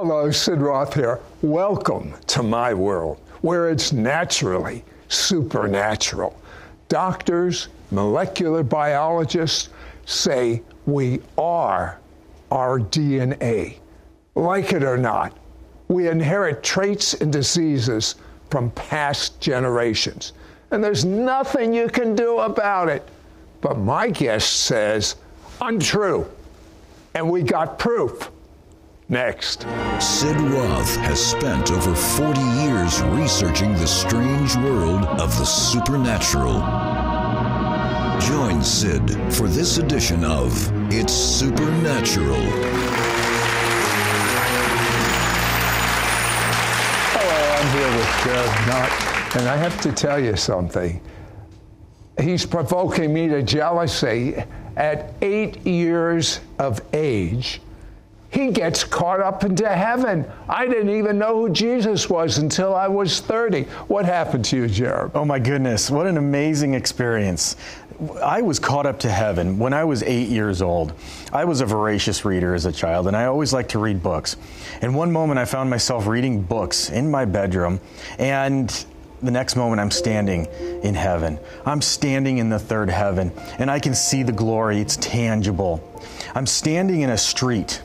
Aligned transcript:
Hello, 0.00 0.30
Sid 0.30 0.60
Roth 0.60 0.94
here. 0.94 1.18
Welcome 1.42 2.14
to 2.28 2.44
my 2.44 2.72
world, 2.72 3.18
where 3.40 3.68
it's 3.68 3.92
naturally 3.92 4.84
supernatural. 5.08 6.40
Doctors, 6.88 7.66
molecular 7.90 8.62
biologists 8.62 9.70
say 10.06 10.62
we 10.86 11.20
are 11.36 11.98
our 12.52 12.78
DNA. 12.78 13.78
Like 14.36 14.72
it 14.72 14.84
or 14.84 14.96
not, 14.96 15.36
we 15.88 16.06
inherit 16.06 16.62
traits 16.62 17.14
and 17.14 17.32
diseases 17.32 18.14
from 18.50 18.70
past 18.70 19.40
generations. 19.40 20.32
And 20.70 20.82
there's 20.82 21.04
nothing 21.04 21.74
you 21.74 21.88
can 21.88 22.14
do 22.14 22.38
about 22.38 22.88
it. 22.88 23.02
But 23.60 23.78
my 23.78 24.10
guest 24.10 24.60
says, 24.60 25.16
untrue. 25.60 26.24
And 27.16 27.28
we 27.28 27.42
got 27.42 27.80
proof. 27.80 28.30
Next. 29.10 29.62
Sid 30.00 30.38
Roth 30.38 30.96
has 30.96 31.18
spent 31.18 31.70
over 31.70 31.94
40 31.94 32.40
years 32.40 33.00
researching 33.04 33.72
the 33.72 33.86
strange 33.86 34.54
world 34.56 35.02
of 35.06 35.30
the 35.38 35.46
supernatural. 35.46 36.60
Join 38.20 38.62
Sid 38.62 39.10
for 39.32 39.48
this 39.48 39.78
edition 39.78 40.24
of 40.24 40.52
It's 40.92 41.14
Supernatural. 41.14 42.36
Hello, 47.16 47.40
I'm 47.56 47.78
here 47.78 47.96
with 47.96 48.08
Jereb 48.20 48.66
Nutt, 48.66 49.36
and 49.36 49.48
I 49.48 49.56
have 49.56 49.80
to 49.80 49.92
tell 49.92 50.22
you 50.22 50.36
something. 50.36 51.00
He's 52.20 52.44
provoking 52.44 53.14
me 53.14 53.28
to 53.28 53.42
jealousy. 53.42 54.44
At 54.76 55.14
eight 55.22 55.66
years 55.66 56.40
of 56.58 56.82
age, 56.92 57.62
he 58.30 58.50
gets 58.50 58.84
caught 58.84 59.20
up 59.20 59.42
into 59.42 59.68
heaven. 59.68 60.30
I 60.48 60.66
didn't 60.66 60.90
even 60.90 61.18
know 61.18 61.40
who 61.40 61.50
Jesus 61.50 62.10
was 62.10 62.38
until 62.38 62.74
I 62.74 62.86
was 62.86 63.20
30. 63.20 63.62
What 63.88 64.04
happened 64.04 64.44
to 64.46 64.56
you, 64.56 64.68
Jared? 64.68 65.12
Oh 65.14 65.24
my 65.24 65.38
goodness, 65.38 65.90
what 65.90 66.06
an 66.06 66.18
amazing 66.18 66.74
experience. 66.74 67.56
I 68.22 68.42
was 68.42 68.58
caught 68.58 68.86
up 68.86 69.00
to 69.00 69.10
heaven 69.10 69.58
when 69.58 69.72
I 69.72 69.84
was 69.84 70.02
eight 70.02 70.28
years 70.28 70.62
old. 70.62 70.92
I 71.32 71.44
was 71.46 71.62
a 71.62 71.66
voracious 71.66 72.24
reader 72.24 72.54
as 72.54 72.66
a 72.66 72.70
child, 72.70 73.08
and 73.08 73.16
I 73.16 73.24
always 73.24 73.52
liked 73.52 73.70
to 73.70 73.78
read 73.78 74.02
books. 74.02 74.36
And 74.82 74.94
one 74.94 75.10
moment 75.10 75.40
I 75.40 75.44
found 75.46 75.70
myself 75.70 76.06
reading 76.06 76.42
books 76.42 76.90
in 76.90 77.10
my 77.10 77.24
bedroom, 77.24 77.80
and 78.18 78.68
the 79.22 79.30
next 79.30 79.56
moment 79.56 79.80
I'm 79.80 79.90
standing 79.90 80.46
in 80.82 80.94
heaven. 80.94 81.40
I'm 81.66 81.82
standing 81.82 82.38
in 82.38 82.50
the 82.50 82.58
third 82.58 82.88
heaven, 82.90 83.32
and 83.58 83.70
I 83.70 83.80
can 83.80 83.94
see 83.94 84.22
the 84.22 84.32
glory. 84.32 84.80
It's 84.80 84.96
tangible. 84.98 85.82
I'm 86.36 86.46
standing 86.46 87.00
in 87.00 87.10
a 87.10 87.18
street 87.18 87.82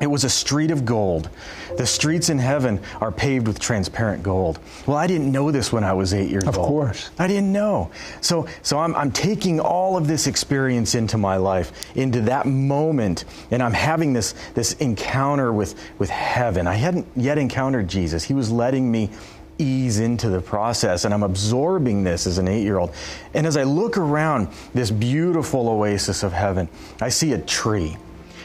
it 0.00 0.08
was 0.08 0.24
a 0.24 0.28
street 0.28 0.72
of 0.72 0.84
gold. 0.84 1.30
The 1.76 1.86
streets 1.86 2.28
in 2.28 2.38
heaven 2.38 2.80
are 3.00 3.12
paved 3.12 3.46
with 3.46 3.60
transparent 3.60 4.24
gold. 4.24 4.58
Well, 4.86 4.96
I 4.96 5.06
didn't 5.06 5.30
know 5.30 5.52
this 5.52 5.72
when 5.72 5.84
I 5.84 5.92
was 5.92 6.12
eight 6.12 6.30
years 6.30 6.44
of 6.44 6.58
old. 6.58 6.66
Of 6.66 6.68
course. 6.68 7.10
I 7.16 7.28
didn't 7.28 7.52
know. 7.52 7.92
So, 8.20 8.48
so 8.62 8.80
I'm, 8.80 8.94
I'm 8.96 9.12
taking 9.12 9.60
all 9.60 9.96
of 9.96 10.08
this 10.08 10.26
experience 10.26 10.96
into 10.96 11.16
my 11.16 11.36
life, 11.36 11.72
into 11.96 12.22
that 12.22 12.44
moment, 12.46 13.24
and 13.52 13.62
I'm 13.62 13.72
having 13.72 14.12
this, 14.12 14.34
this 14.54 14.72
encounter 14.74 15.52
with, 15.52 15.80
with 16.00 16.10
heaven. 16.10 16.66
I 16.66 16.74
hadn't 16.74 17.06
yet 17.14 17.38
encountered 17.38 17.86
Jesus. 17.86 18.24
He 18.24 18.34
was 18.34 18.50
letting 18.50 18.90
me 18.90 19.10
ease 19.58 20.00
into 20.00 20.28
the 20.28 20.40
process 20.40 21.04
and 21.04 21.14
I'm 21.14 21.22
absorbing 21.22 22.02
this 22.02 22.26
as 22.26 22.38
an 22.38 22.48
eight 22.48 22.64
year 22.64 22.78
old. 22.78 22.92
And 23.34 23.46
as 23.46 23.56
I 23.56 23.62
look 23.62 23.96
around 23.96 24.48
this 24.74 24.90
beautiful 24.90 25.68
oasis 25.68 26.24
of 26.24 26.32
heaven, 26.32 26.68
I 27.00 27.10
see 27.10 27.32
a 27.32 27.38
tree. 27.38 27.96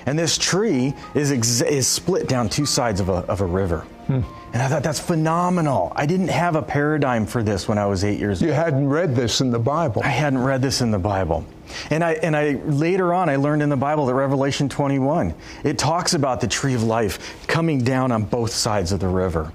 And 0.09 0.17
this 0.17 0.39
tree 0.39 0.95
is, 1.13 1.31
ex- 1.31 1.61
is 1.61 1.87
split 1.87 2.27
down 2.27 2.49
two 2.49 2.65
sides 2.65 2.99
of 2.99 3.09
a, 3.09 3.17
of 3.27 3.41
a 3.41 3.45
river. 3.45 3.81
Hmm. 4.07 4.21
And 4.53 4.59
I 4.59 4.67
thought 4.67 4.81
that's 4.81 4.99
phenomenal. 4.99 5.93
I 5.95 6.07
didn't 6.07 6.29
have 6.29 6.55
a 6.55 6.63
paradigm 6.63 7.27
for 7.27 7.43
this 7.43 7.67
when 7.67 7.77
I 7.77 7.85
was 7.85 8.03
eight 8.03 8.19
years 8.19 8.41
you 8.41 8.47
old. 8.47 8.55
You 8.55 8.59
hadn't 8.59 8.89
read 8.89 9.15
this 9.15 9.39
in 9.39 9.51
the 9.51 9.59
Bible. 9.59 10.01
I 10.03 10.07
hadn't 10.07 10.39
read 10.39 10.63
this 10.63 10.81
in 10.81 10.89
the 10.89 10.97
Bible. 10.97 11.45
And 11.91 12.03
I 12.03 12.13
and 12.13 12.35
I 12.35 12.53
later 12.53 13.13
on 13.13 13.29
I 13.29 13.35
learned 13.35 13.61
in 13.61 13.69
the 13.69 13.77
Bible 13.77 14.07
that 14.07 14.15
Revelation 14.15 14.67
21 14.67 15.35
it 15.63 15.77
talks 15.77 16.15
about 16.15 16.41
the 16.41 16.47
tree 16.47 16.73
of 16.73 16.81
life 16.81 17.45
coming 17.45 17.83
down 17.83 18.11
on 18.11 18.23
both 18.23 18.51
sides 18.51 18.91
of 18.91 18.99
the 18.99 19.07
river. 19.07 19.53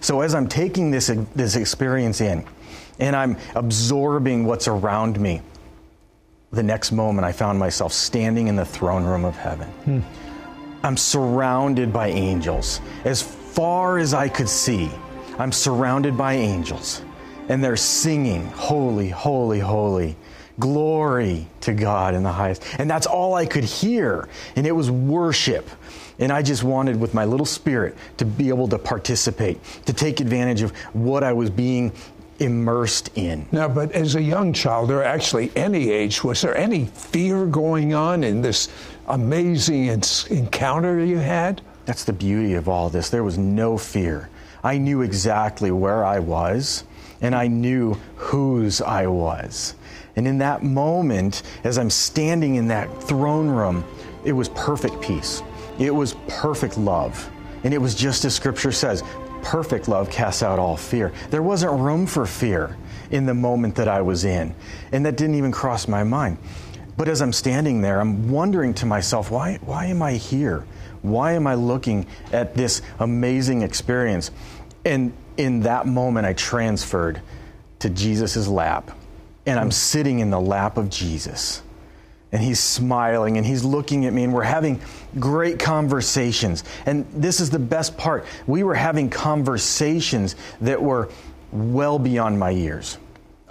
So 0.00 0.22
as 0.22 0.34
I'm 0.34 0.48
taking 0.48 0.90
this 0.90 1.12
this 1.36 1.54
experience 1.54 2.20
in 2.20 2.44
and 2.98 3.14
I'm 3.14 3.36
absorbing 3.54 4.46
what's 4.46 4.66
around 4.66 5.20
me, 5.20 5.42
the 6.52 6.62
next 6.62 6.92
moment, 6.92 7.24
I 7.24 7.32
found 7.32 7.58
myself 7.58 7.92
standing 7.92 8.48
in 8.48 8.56
the 8.56 8.64
throne 8.64 9.04
room 9.04 9.24
of 9.24 9.34
heaven. 9.36 9.68
Hmm. 9.68 10.00
I'm 10.82 10.96
surrounded 10.96 11.92
by 11.92 12.08
angels. 12.08 12.80
As 13.04 13.22
far 13.22 13.98
as 13.98 14.12
I 14.12 14.28
could 14.28 14.48
see, 14.48 14.90
I'm 15.38 15.52
surrounded 15.52 16.16
by 16.16 16.34
angels. 16.34 17.02
And 17.48 17.64
they're 17.64 17.76
singing, 17.76 18.46
Holy, 18.48 19.08
holy, 19.08 19.60
holy. 19.60 20.16
Glory 20.60 21.46
to 21.62 21.72
God 21.72 22.14
in 22.14 22.22
the 22.22 22.32
highest. 22.32 22.64
And 22.78 22.90
that's 22.90 23.06
all 23.06 23.34
I 23.34 23.46
could 23.46 23.64
hear. 23.64 24.28
And 24.54 24.66
it 24.66 24.72
was 24.72 24.90
worship. 24.90 25.68
And 26.18 26.30
I 26.30 26.42
just 26.42 26.62
wanted, 26.62 27.00
with 27.00 27.14
my 27.14 27.24
little 27.24 27.46
spirit, 27.46 27.96
to 28.18 28.26
be 28.26 28.50
able 28.50 28.68
to 28.68 28.78
participate, 28.78 29.58
to 29.86 29.94
take 29.94 30.20
advantage 30.20 30.60
of 30.60 30.72
what 30.92 31.24
I 31.24 31.32
was 31.32 31.48
being 31.48 31.92
immersed 32.42 33.10
in. 33.16 33.46
Now, 33.52 33.68
but 33.68 33.92
as 33.92 34.14
a 34.14 34.22
young 34.22 34.52
child, 34.52 34.90
or 34.90 35.02
actually 35.02 35.50
any 35.56 35.90
age, 35.90 36.22
was 36.22 36.42
there 36.42 36.56
any 36.56 36.86
fear 36.86 37.46
going 37.46 37.94
on 37.94 38.24
in 38.24 38.42
this 38.42 38.68
amazing 39.06 39.86
encounter 40.30 41.04
you 41.04 41.18
had? 41.18 41.62
That's 41.86 42.04
the 42.04 42.12
beauty 42.12 42.54
of 42.54 42.68
all 42.68 42.88
this. 42.90 43.08
There 43.08 43.24
was 43.24 43.38
no 43.38 43.78
fear. 43.78 44.28
I 44.62 44.78
knew 44.78 45.02
exactly 45.02 45.70
where 45.70 46.04
I 46.04 46.18
was, 46.18 46.84
and 47.20 47.34
I 47.34 47.48
knew 47.48 47.94
whose 48.16 48.80
I 48.80 49.06
was. 49.06 49.74
And 50.16 50.26
in 50.26 50.38
that 50.38 50.62
moment, 50.62 51.42
as 51.64 51.78
I'm 51.78 51.90
standing 51.90 52.56
in 52.56 52.68
that 52.68 53.02
throne 53.02 53.48
room, 53.48 53.84
it 54.24 54.32
was 54.32 54.48
perfect 54.50 55.00
peace. 55.00 55.42
It 55.78 55.94
was 55.94 56.14
perfect 56.28 56.78
love. 56.78 57.28
And 57.64 57.72
it 57.72 57.78
was 57.78 57.94
just 57.94 58.24
as 58.24 58.34
scripture 58.34 58.72
says 58.72 59.02
perfect 59.42 59.88
love 59.88 60.10
casts 60.10 60.42
out 60.42 60.58
all 60.58 60.76
fear. 60.76 61.12
There 61.30 61.42
wasn't 61.42 61.80
room 61.80 62.06
for 62.06 62.26
fear 62.26 62.76
in 63.10 63.26
the 63.26 63.34
moment 63.34 63.74
that 63.76 63.88
I 63.88 64.00
was 64.02 64.24
in, 64.24 64.54
and 64.92 65.04
that 65.04 65.16
didn't 65.16 65.34
even 65.34 65.52
cross 65.52 65.86
my 65.86 66.04
mind. 66.04 66.38
But 66.96 67.08
as 67.08 67.20
I'm 67.20 67.32
standing 67.32 67.82
there, 67.82 68.00
I'm 68.00 68.30
wondering 68.30 68.74
to 68.74 68.86
myself, 68.86 69.30
why, 69.30 69.58
why 69.62 69.86
am 69.86 70.02
I 70.02 70.14
here? 70.14 70.64
Why 71.02 71.32
am 71.32 71.46
I 71.46 71.54
looking 71.54 72.06
at 72.32 72.54
this 72.54 72.80
amazing 72.98 73.62
experience? 73.62 74.30
And 74.84 75.12
in 75.36 75.60
that 75.60 75.86
moment, 75.86 76.26
I 76.26 76.32
transferred 76.34 77.20
to 77.80 77.90
Jesus' 77.90 78.46
lap, 78.46 78.96
and 79.46 79.58
I'm 79.58 79.66
hmm. 79.66 79.72
sitting 79.72 80.18
in 80.20 80.30
the 80.30 80.40
lap 80.40 80.76
of 80.76 80.88
Jesus 80.88 81.62
and 82.32 82.42
he's 82.42 82.58
smiling 82.58 83.36
and 83.36 83.46
he's 83.46 83.62
looking 83.62 84.06
at 84.06 84.12
me 84.12 84.24
and 84.24 84.32
we're 84.32 84.42
having 84.42 84.80
great 85.20 85.58
conversations. 85.58 86.64
And 86.86 87.06
this 87.12 87.40
is 87.40 87.50
the 87.50 87.58
best 87.58 87.96
part. 87.96 88.24
We 88.46 88.64
were 88.64 88.74
having 88.74 89.10
conversations 89.10 90.34
that 90.62 90.82
were 90.82 91.10
well 91.52 91.98
beyond 91.98 92.38
my 92.38 92.50
years. 92.50 92.98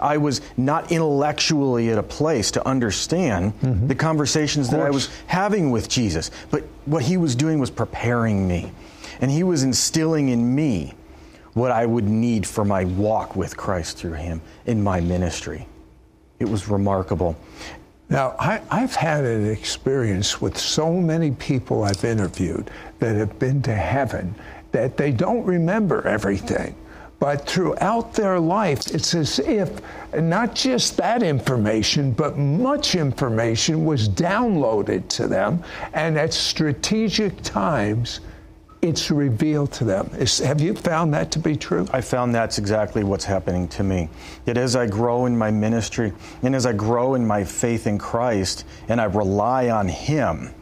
I 0.00 0.16
was 0.16 0.40
not 0.56 0.90
intellectually 0.90 1.90
at 1.90 1.98
a 1.98 2.02
place 2.02 2.50
to 2.52 2.66
understand 2.66 3.52
mm-hmm. 3.60 3.86
the 3.86 3.94
conversations 3.94 4.68
that 4.70 4.80
I 4.80 4.90
was 4.90 5.08
having 5.28 5.70
with 5.70 5.88
Jesus. 5.88 6.32
But 6.50 6.64
what 6.86 7.04
he 7.04 7.16
was 7.16 7.36
doing 7.36 7.60
was 7.60 7.70
preparing 7.70 8.48
me. 8.48 8.72
And 9.20 9.30
he 9.30 9.44
was 9.44 9.62
instilling 9.62 10.30
in 10.30 10.56
me 10.56 10.94
what 11.52 11.70
I 11.70 11.86
would 11.86 12.08
need 12.08 12.46
for 12.46 12.64
my 12.64 12.84
walk 12.84 13.36
with 13.36 13.56
Christ 13.56 13.96
through 13.96 14.14
him 14.14 14.40
in 14.66 14.82
my 14.82 15.00
ministry. 15.00 15.68
It 16.40 16.48
was 16.48 16.68
remarkable. 16.68 17.36
Now, 18.12 18.36
I, 18.38 18.60
have 18.68 18.94
had 18.94 19.24
an 19.24 19.50
experience 19.50 20.38
with 20.38 20.58
so 20.58 20.92
many 20.92 21.30
people 21.30 21.82
I've 21.82 22.04
interviewed 22.04 22.70
that 22.98 23.16
have 23.16 23.38
been 23.38 23.62
to 23.62 23.74
heaven 23.74 24.34
that 24.72 24.98
they 24.98 25.12
don't 25.12 25.42
remember 25.46 26.06
everything. 26.06 26.74
But 27.20 27.48
throughout 27.48 28.12
their 28.12 28.38
life, 28.38 28.80
it's 28.88 29.14
as 29.14 29.38
if 29.38 29.80
not 30.14 30.54
just 30.54 30.98
that 30.98 31.22
information, 31.22 32.12
but 32.12 32.36
much 32.36 32.96
information 32.96 33.86
was 33.86 34.10
downloaded 34.10 35.08
to 35.08 35.26
them. 35.26 35.64
And 35.94 36.18
at 36.18 36.34
strategic 36.34 37.40
times, 37.40 38.20
it's 38.82 39.12
revealed 39.12 39.70
to 39.70 39.84
them. 39.84 40.10
Is, 40.18 40.40
have 40.40 40.60
you 40.60 40.74
found 40.74 41.14
that 41.14 41.30
to 41.32 41.38
be 41.38 41.54
true? 41.54 41.86
I 41.92 42.00
found 42.00 42.34
that's 42.34 42.58
exactly 42.58 43.04
what's 43.04 43.24
happening 43.24 43.68
to 43.68 43.84
me. 43.84 44.08
That 44.44 44.56
as 44.56 44.74
I 44.74 44.88
grow 44.88 45.26
in 45.26 45.38
my 45.38 45.52
ministry 45.52 46.12
and 46.42 46.56
as 46.56 46.66
I 46.66 46.72
grow 46.72 47.14
in 47.14 47.24
my 47.24 47.44
faith 47.44 47.86
in 47.86 47.96
Christ 47.96 48.66
and 48.88 49.00
I 49.00 49.04
rely 49.04 49.70
on 49.70 49.86
Him, 49.86 50.52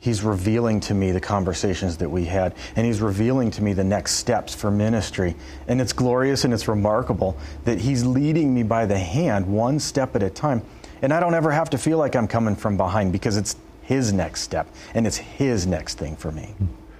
He's 0.00 0.24
revealing 0.24 0.80
to 0.80 0.94
me 0.94 1.12
the 1.12 1.20
conversations 1.20 1.98
that 1.98 2.08
we 2.08 2.24
had, 2.24 2.54
and 2.74 2.84
He's 2.84 3.00
revealing 3.00 3.52
to 3.52 3.62
me 3.62 3.74
the 3.74 3.84
next 3.84 4.14
steps 4.14 4.52
for 4.52 4.70
ministry. 4.70 5.36
And 5.68 5.80
it's 5.80 5.92
glorious 5.92 6.44
and 6.44 6.52
it's 6.52 6.66
remarkable 6.66 7.38
that 7.64 7.78
He's 7.78 8.04
leading 8.04 8.52
me 8.52 8.64
by 8.64 8.86
the 8.86 8.98
hand 8.98 9.46
one 9.46 9.78
step 9.78 10.16
at 10.16 10.24
a 10.24 10.30
time. 10.30 10.62
And 11.00 11.12
I 11.12 11.20
don't 11.20 11.34
ever 11.34 11.52
have 11.52 11.70
to 11.70 11.78
feel 11.78 11.98
like 11.98 12.16
I'm 12.16 12.26
coming 12.26 12.56
from 12.56 12.76
behind 12.76 13.12
because 13.12 13.36
it's 13.36 13.54
His 13.82 14.12
next 14.12 14.40
step 14.40 14.66
and 14.94 15.06
it's 15.06 15.18
His 15.18 15.64
next 15.64 15.96
thing 15.96 16.16
for 16.16 16.32
me. 16.32 16.54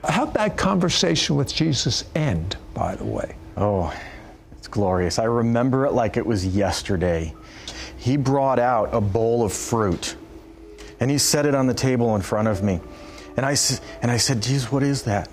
How'd 0.07 0.35
that 0.35 0.57
conversation 0.57 1.37
with 1.37 1.55
Jesus 1.55 2.05
end, 2.15 2.57
by 2.75 2.95
the 2.95 3.05
way? 3.05 3.35
Oh, 3.57 3.95
it's 4.57 4.69
glorious. 4.69 5.19
I 5.19 5.25
remember 5.25 5.87
it 5.87 5.93
like 5.93 6.17
it 6.17 6.25
was 6.25 6.47
yesterday. 6.47 7.35
He 7.99 8.17
brought 8.17 8.59
out 8.59 8.95
a 8.95 9.01
bowl 9.01 9.45
of 9.45 9.53
fruit 9.53 10.17
and 11.01 11.11
he 11.11 11.19
set 11.19 11.47
it 11.47 11.55
on 11.55 11.67
the 11.67 11.75
table 11.75 12.15
in 12.15 12.23
front 12.23 12.49
of 12.49 12.63
me. 12.63 12.81
And 13.37 13.47
I, 13.47 13.57
and 14.03 14.11
I 14.11 14.19
said, 14.19 14.43
Jesus, 14.43 14.71
what 14.71 14.83
is 14.83 15.03
that? 15.05 15.31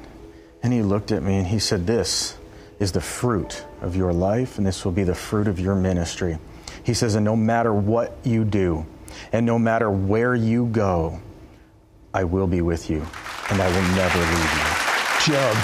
And 0.64 0.72
he 0.74 0.82
looked 0.82 1.12
at 1.12 1.24
me 1.24 1.38
and 1.38 1.48
he 1.48 1.60
said, 1.60 1.86
This 1.86 2.38
is 2.80 2.92
the 2.92 3.02
fruit 3.02 3.66
of 3.82 3.96
your 3.96 4.14
life, 4.14 4.58
and 4.58 4.66
this 4.66 4.86
will 4.86 4.92
be 4.92 5.04
the 5.04 5.16
fruit 5.16 5.48
of 5.48 5.60
your 5.60 5.76
ministry. 5.76 6.38
He 6.84 6.94
says, 6.94 7.16
And 7.16 7.26
no 7.26 7.36
matter 7.36 7.74
what 7.74 8.18
you 8.24 8.46
do, 8.46 8.86
and 9.32 9.46
no 9.46 9.60
matter 9.60 9.90
where 9.90 10.36
you 10.36 10.68
go, 10.68 11.20
I 12.14 12.24
will 12.24 12.48
be 12.48 12.62
with 12.62 12.90
you, 12.90 13.06
and 13.50 13.62
I 13.62 13.68
will 13.68 13.96
never 13.96 14.20
leave 14.20 14.54
you. 14.54 15.34
Jeb, 15.34 15.56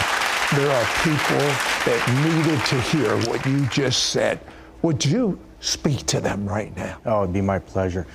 there 0.55 0.71
are 0.71 0.85
people 1.03 1.47
that 1.85 2.01
needed 2.23 2.63
to 2.65 2.81
hear 2.81 3.17
what 3.29 3.45
you 3.45 3.65
just 3.67 4.11
said. 4.11 4.39
Would 4.81 5.03
you 5.03 5.39
speak 5.59 6.05
to 6.07 6.19
them 6.19 6.47
right 6.47 6.75
now? 6.75 6.99
Oh, 7.05 7.23
it'd 7.23 7.33
be 7.33 7.41
my 7.41 7.59
pleasure. 7.59 8.05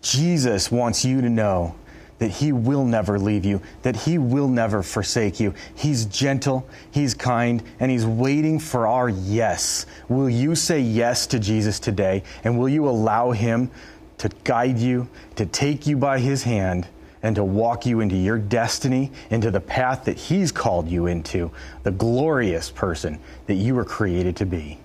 Jesus 0.00 0.70
wants 0.70 1.04
you 1.04 1.20
to 1.20 1.28
know 1.28 1.74
that 2.18 2.30
He 2.30 2.52
will 2.52 2.84
never 2.84 3.18
leave 3.18 3.44
you, 3.44 3.60
that 3.82 3.94
He 3.94 4.18
will 4.18 4.48
never 4.48 4.82
forsake 4.82 5.38
you. 5.38 5.54
He's 5.74 6.04
gentle, 6.06 6.68
He's 6.90 7.14
kind, 7.14 7.62
and 7.80 7.90
He's 7.90 8.06
waiting 8.06 8.58
for 8.58 8.86
our 8.86 9.08
yes. 9.08 9.86
Will 10.08 10.28
you 10.28 10.54
say 10.54 10.80
yes 10.80 11.26
to 11.28 11.38
Jesus 11.38 11.78
today? 11.78 12.22
And 12.44 12.58
will 12.58 12.68
you 12.68 12.88
allow 12.88 13.30
Him 13.30 13.70
to 14.18 14.28
guide 14.44 14.78
you, 14.78 15.08
to 15.36 15.46
take 15.46 15.86
you 15.86 15.96
by 15.96 16.18
His 16.18 16.42
hand, 16.42 16.88
and 17.22 17.36
to 17.36 17.44
walk 17.44 17.86
you 17.86 18.00
into 18.00 18.16
your 18.16 18.38
destiny, 18.38 19.10
into 19.30 19.50
the 19.50 19.60
path 19.60 20.04
that 20.04 20.16
He's 20.16 20.52
called 20.52 20.88
you 20.88 21.06
into, 21.06 21.50
the 21.82 21.90
glorious 21.90 22.70
person 22.70 23.18
that 23.46 23.54
you 23.54 23.74
were 23.74 23.84
created 23.84 24.36
to 24.36 24.46
be? 24.46 24.78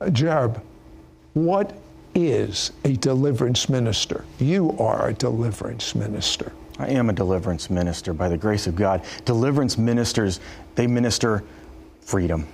Uh, 0.00 0.06
Jerb, 0.06 0.60
what 1.34 1.74
is 2.14 2.72
a 2.84 2.92
deliverance 2.96 3.68
minister. 3.68 4.24
You 4.38 4.76
are 4.78 5.08
a 5.08 5.14
deliverance 5.14 5.94
minister. 5.94 6.52
I 6.78 6.88
am 6.88 7.10
a 7.10 7.12
deliverance 7.12 7.70
minister 7.70 8.12
by 8.12 8.28
the 8.28 8.36
grace 8.36 8.66
of 8.66 8.76
God. 8.76 9.02
Deliverance 9.24 9.78
ministers, 9.78 10.40
they 10.74 10.86
minister 10.86 11.44
freedom. 12.00 12.46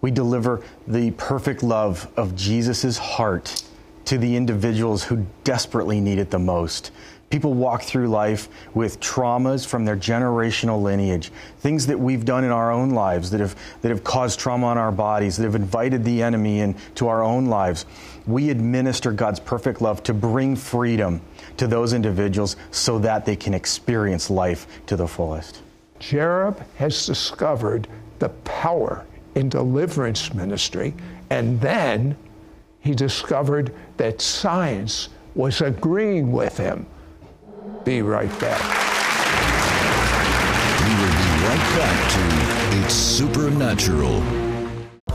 We 0.00 0.10
deliver 0.10 0.62
the 0.86 1.10
perfect 1.12 1.62
love 1.62 2.10
of 2.16 2.36
Jesus' 2.36 2.98
heart 2.98 3.62
to 4.06 4.18
the 4.18 4.36
individuals 4.36 5.04
who 5.04 5.26
desperately 5.44 6.00
need 6.00 6.18
it 6.18 6.30
the 6.30 6.38
most. 6.38 6.92
People 7.30 7.52
walk 7.52 7.82
through 7.82 8.08
life 8.08 8.48
with 8.72 9.00
traumas 9.00 9.66
from 9.66 9.84
their 9.84 9.96
generational 9.96 10.80
lineage, 10.82 11.30
things 11.58 11.86
that 11.86 12.00
we've 12.00 12.24
done 12.24 12.42
in 12.42 12.50
our 12.50 12.70
own 12.70 12.90
lives 12.90 13.30
that 13.30 13.40
have, 13.40 13.54
that 13.82 13.90
have 13.90 14.02
caused 14.02 14.40
trauma 14.40 14.66
on 14.68 14.78
our 14.78 14.90
bodies, 14.90 15.36
that 15.36 15.44
have 15.44 15.54
invited 15.54 16.04
the 16.04 16.22
enemy 16.22 16.60
into 16.60 17.06
our 17.06 17.22
own 17.22 17.46
lives. 17.46 17.84
We 18.26 18.48
administer 18.48 19.12
God's 19.12 19.40
perfect 19.40 19.82
love 19.82 20.02
to 20.04 20.14
bring 20.14 20.56
freedom 20.56 21.20
to 21.58 21.66
those 21.66 21.92
individuals 21.92 22.56
so 22.70 22.98
that 23.00 23.26
they 23.26 23.36
can 23.36 23.52
experience 23.52 24.30
life 24.30 24.66
to 24.86 24.96
the 24.96 25.06
fullest. 25.06 25.60
Jereb 26.00 26.64
has 26.76 27.04
discovered 27.04 27.88
the 28.20 28.30
power 28.30 29.04
in 29.34 29.50
deliverance 29.50 30.32
ministry, 30.32 30.94
and 31.28 31.60
then 31.60 32.16
he 32.80 32.94
discovered 32.94 33.74
that 33.98 34.22
science 34.22 35.10
was 35.34 35.60
agreeing 35.60 36.32
with 36.32 36.56
him 36.56 36.86
be 37.88 38.02
right 38.02 38.28
back. 38.38 38.60
We 40.84 40.92
will 41.00 41.14
be 41.16 41.30
right 41.46 41.66
back 41.78 42.12
to 42.12 42.84
It's 42.84 42.92
Supernatural. 42.92 44.20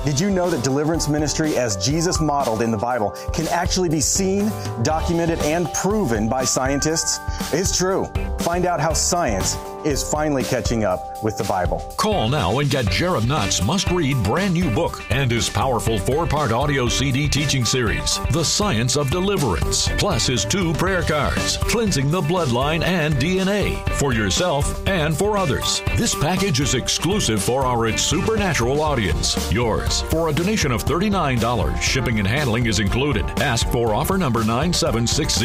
Did 0.03 0.19
you 0.19 0.31
know 0.31 0.49
that 0.49 0.63
deliverance 0.63 1.07
ministry, 1.07 1.55
as 1.55 1.77
Jesus 1.77 2.19
modeled 2.19 2.63
in 2.63 2.71
the 2.71 2.77
Bible, 2.77 3.11
can 3.31 3.47
actually 3.49 3.89
be 3.89 4.01
seen, 4.01 4.51
documented, 4.81 5.37
and 5.41 5.71
proven 5.75 6.27
by 6.27 6.45
scientists? 6.45 7.19
It's 7.53 7.77
true. 7.77 8.07
Find 8.39 8.65
out 8.65 8.79
how 8.79 8.93
science 8.93 9.55
is 9.85 10.09
finally 10.09 10.43
catching 10.43 10.83
up 10.83 11.21
with 11.23 11.37
the 11.37 11.43
Bible. 11.43 11.79
Call 11.97 12.29
now 12.29 12.59
and 12.59 12.69
get 12.69 12.85
Jereb 12.85 13.27
Nutt's 13.27 13.63
must 13.63 13.89
read 13.91 14.21
brand 14.23 14.53
new 14.53 14.69
book 14.71 15.03
and 15.09 15.29
his 15.29 15.49
powerful 15.49 15.97
four 15.97 16.25
part 16.25 16.51
audio 16.51 16.87
CD 16.87 17.27
teaching 17.27 17.65
series, 17.65 18.19
The 18.31 18.43
Science 18.43 18.95
of 18.95 19.09
Deliverance, 19.09 19.89
plus 19.97 20.27
his 20.27 20.45
two 20.45 20.73
prayer 20.73 21.01
cards, 21.01 21.57
Cleansing 21.57 22.11
the 22.11 22.21
Bloodline 22.21 22.83
and 22.83 23.15
DNA, 23.15 23.77
for 23.91 24.13
yourself 24.13 24.87
and 24.87 25.17
for 25.17 25.37
others. 25.37 25.81
This 25.97 26.15
package 26.15 26.59
is 26.59 26.75
exclusive 26.75 27.43
for 27.43 27.65
our 27.65 27.87
It's 27.87 28.01
Supernatural 28.01 28.81
audience. 28.81 29.51
Yours 29.51 30.01
for 30.03 30.29
a 30.29 30.33
donation 30.33 30.71
of 30.71 30.83
$39. 30.83 31.81
Shipping 31.81 32.19
and 32.19 32.27
handling 32.27 32.67
is 32.67 32.79
included. 32.79 33.25
Ask 33.41 33.67
for 33.69 33.93
offer 33.93 34.17
number 34.17 34.43
9760. 34.43 35.43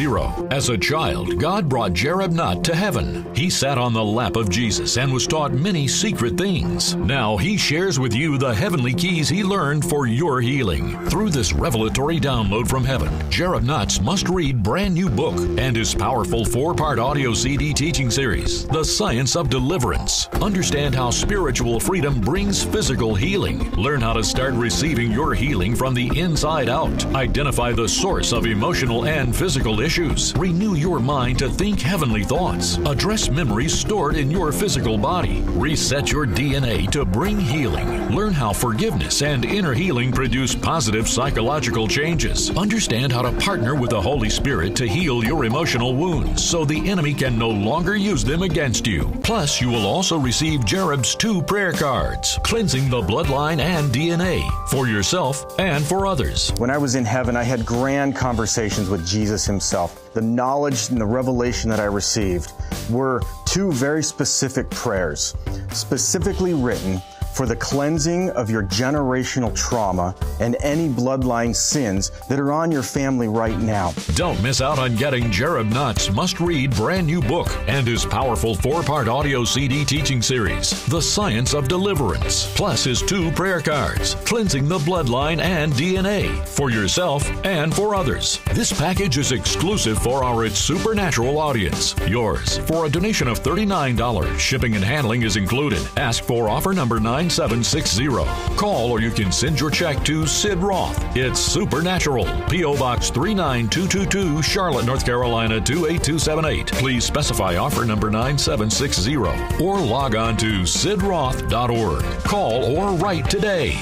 As 0.50 0.68
a 0.68 0.78
child, 0.78 1.38
God 1.38 1.68
brought 1.68 1.92
Jereb 1.92 2.32
Nutt 2.32 2.62
to 2.64 2.74
heaven. 2.74 3.26
He 3.34 3.50
sat 3.50 3.78
on 3.78 3.92
the 3.92 4.04
lap 4.04 4.27
lap 4.28 4.36
of 4.36 4.50
Jesus 4.50 4.98
and 4.98 5.10
was 5.10 5.26
taught 5.26 5.52
many 5.52 5.88
secret 5.88 6.36
things. 6.36 6.94
Now 6.96 7.38
he 7.38 7.56
shares 7.56 7.98
with 7.98 8.12
you 8.12 8.36
the 8.36 8.54
heavenly 8.54 8.92
keys 8.92 9.26
he 9.26 9.42
learned 9.42 9.88
for 9.88 10.06
your 10.06 10.42
healing. 10.42 10.98
Through 11.06 11.30
this 11.30 11.54
revelatory 11.54 12.20
download 12.20 12.68
from 12.68 12.84
heaven, 12.84 13.08
Jereb 13.30 13.62
Nutt's 13.62 14.02
must 14.02 14.28
read 14.28 14.62
brand 14.62 14.92
new 14.92 15.08
book 15.08 15.36
and 15.58 15.74
his 15.74 15.94
powerful 15.94 16.44
four 16.44 16.74
part 16.74 16.98
audio 16.98 17.32
CD 17.32 17.72
teaching 17.72 18.10
series, 18.10 18.66
The 18.68 18.84
Science 18.84 19.34
of 19.34 19.48
Deliverance. 19.48 20.26
Understand 20.42 20.94
how 20.94 21.08
spiritual 21.08 21.80
freedom 21.80 22.20
brings 22.20 22.62
physical 22.62 23.14
healing. 23.14 23.70
Learn 23.76 24.02
how 24.02 24.12
to 24.12 24.22
start 24.22 24.52
receiving 24.52 25.10
your 25.10 25.32
healing 25.32 25.74
from 25.74 25.94
the 25.94 26.10
inside 26.20 26.68
out. 26.68 27.02
Identify 27.14 27.72
the 27.72 27.88
source 27.88 28.34
of 28.34 28.44
emotional 28.44 29.06
and 29.06 29.34
physical 29.34 29.80
issues. 29.80 30.36
Renew 30.36 30.74
your 30.74 31.00
mind 31.00 31.38
to 31.38 31.48
think 31.48 31.80
heavenly 31.80 32.24
thoughts. 32.24 32.76
Address 32.84 33.30
memories 33.30 33.72
stored 33.72 34.17
in 34.18 34.30
your 34.30 34.52
physical 34.52 34.98
body. 34.98 35.40
Reset 35.46 36.10
your 36.10 36.26
DNA 36.26 36.90
to 36.90 37.04
bring 37.04 37.38
healing. 37.38 38.14
Learn 38.14 38.32
how 38.32 38.52
forgiveness 38.52 39.22
and 39.22 39.44
inner 39.44 39.72
healing 39.72 40.10
produce 40.10 40.54
positive 40.54 41.08
psychological 41.08 41.86
changes. 41.86 42.50
Understand 42.56 43.12
how 43.12 43.22
to 43.22 43.32
partner 43.40 43.74
with 43.74 43.90
the 43.90 44.00
Holy 44.00 44.28
Spirit 44.28 44.74
to 44.76 44.88
heal 44.88 45.22
your 45.22 45.44
emotional 45.44 45.94
wounds 45.94 46.44
so 46.44 46.64
the 46.64 46.90
enemy 46.90 47.14
can 47.14 47.38
no 47.38 47.48
longer 47.48 47.96
use 47.96 48.24
them 48.24 48.42
against 48.42 48.86
you. 48.86 49.10
Plus, 49.22 49.60
you 49.60 49.68
will 49.68 49.86
also 49.86 50.18
receive 50.18 50.64
Jereb's 50.64 51.14
two 51.14 51.40
prayer 51.40 51.72
cards, 51.72 52.38
cleansing 52.42 52.90
the 52.90 53.00
bloodline 53.00 53.60
and 53.60 53.92
DNA 53.92 54.42
for 54.68 54.88
yourself 54.88 55.58
and 55.58 55.84
for 55.84 56.06
others. 56.06 56.50
When 56.58 56.70
I 56.70 56.78
was 56.78 56.96
in 56.96 57.04
heaven, 57.04 57.36
I 57.36 57.44
had 57.44 57.64
grand 57.64 58.16
conversations 58.16 58.88
with 58.88 59.06
Jesus 59.06 59.46
himself 59.46 60.07
the 60.14 60.20
knowledge 60.20 60.90
and 60.90 61.00
the 61.00 61.06
revelation 61.06 61.70
that 61.70 61.80
I 61.80 61.84
received 61.84 62.52
were 62.90 63.20
two 63.46 63.72
very 63.72 64.02
specific 64.02 64.68
prayers, 64.70 65.34
specifically 65.72 66.54
written 66.54 67.00
for 67.38 67.46
the 67.46 67.54
cleansing 67.54 68.30
of 68.30 68.50
your 68.50 68.64
generational 68.64 69.54
trauma 69.54 70.12
and 70.40 70.56
any 70.58 70.88
bloodline 70.88 71.54
sins 71.54 72.10
that 72.28 72.40
are 72.40 72.50
on 72.50 72.72
your 72.72 72.82
family 72.82 73.28
right 73.28 73.56
now. 73.60 73.92
Don't 74.16 74.42
miss 74.42 74.60
out 74.60 74.80
on 74.80 74.96
getting 74.96 75.30
Jereb 75.30 75.72
Nutt's 75.72 76.10
must 76.10 76.40
read 76.40 76.74
brand 76.74 77.06
new 77.06 77.20
book 77.22 77.46
and 77.68 77.86
his 77.86 78.04
powerful 78.04 78.56
four 78.56 78.82
part 78.82 79.06
audio 79.06 79.44
CD 79.44 79.84
teaching 79.84 80.20
series, 80.20 80.84
The 80.86 81.00
Science 81.00 81.54
of 81.54 81.68
Deliverance, 81.68 82.52
plus 82.56 82.82
his 82.82 83.02
two 83.02 83.30
prayer 83.30 83.60
cards, 83.60 84.16
Cleansing 84.26 84.66
the 84.66 84.78
Bloodline 84.78 85.40
and 85.40 85.72
DNA, 85.74 86.44
for 86.44 86.70
yourself 86.70 87.30
and 87.44 87.72
for 87.72 87.94
others. 87.94 88.40
This 88.52 88.72
package 88.72 89.16
is 89.16 89.30
exclusive 89.30 90.02
for 90.02 90.24
our 90.24 90.44
It's 90.44 90.58
Supernatural 90.58 91.38
audience. 91.38 91.94
Yours 92.08 92.58
for 92.66 92.86
a 92.86 92.90
donation 92.90 93.28
of 93.28 93.44
$39. 93.44 94.36
Shipping 94.40 94.74
and 94.74 94.82
handling 94.82 95.22
is 95.22 95.36
included. 95.36 95.86
Ask 95.96 96.24
for 96.24 96.48
offer 96.48 96.72
number 96.72 96.98
9 96.98 97.27
9760. 97.28 98.56
Call 98.56 98.90
or 98.90 99.00
you 99.02 99.10
can 99.10 99.30
send 99.30 99.60
your 99.60 99.70
check 99.70 100.02
to 100.04 100.26
Sid 100.26 100.58
Roth. 100.58 100.98
It's 101.14 101.38
Supernatural. 101.38 102.24
P.O. 102.48 102.78
Box 102.78 103.10
39222, 103.10 104.42
Charlotte, 104.42 104.86
North 104.86 105.04
Carolina 105.04 105.60
28278. 105.60 106.72
Please 106.72 107.04
specify 107.04 107.56
offer 107.56 107.84
number 107.84 108.10
9760 108.10 109.16
or 109.62 109.78
log 109.78 110.14
on 110.14 110.38
to 110.38 110.62
sidroth.org. 110.62 112.02
Call 112.24 112.76
or 112.76 112.92
write 112.96 113.28
today. 113.28 113.78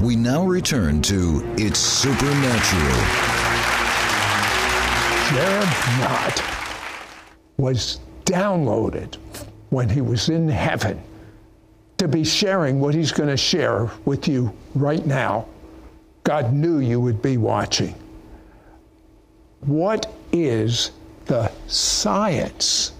We 0.00 0.16
now 0.16 0.44
return 0.44 1.02
to 1.02 1.42
It's 1.56 1.78
Supernatural. 1.78 3.00
Jereb 5.28 6.00
Nutt 6.00 6.42
was 7.58 8.00
downloaded 8.24 9.18
when 9.68 9.88
he 9.88 10.00
was 10.00 10.28
in 10.28 10.48
heaven 10.48 11.00
to 12.00 12.08
be 12.08 12.24
sharing 12.24 12.80
what 12.80 12.94
he's 12.94 13.12
going 13.12 13.28
to 13.28 13.36
share 13.36 13.90
with 14.04 14.26
you 14.26 14.52
right 14.74 15.04
now. 15.06 15.46
God 16.24 16.52
knew 16.52 16.78
you 16.80 17.00
would 17.00 17.22
be 17.22 17.36
watching. 17.36 17.94
What 19.60 20.12
is 20.32 20.90
the 21.26 21.50
science 21.68 22.92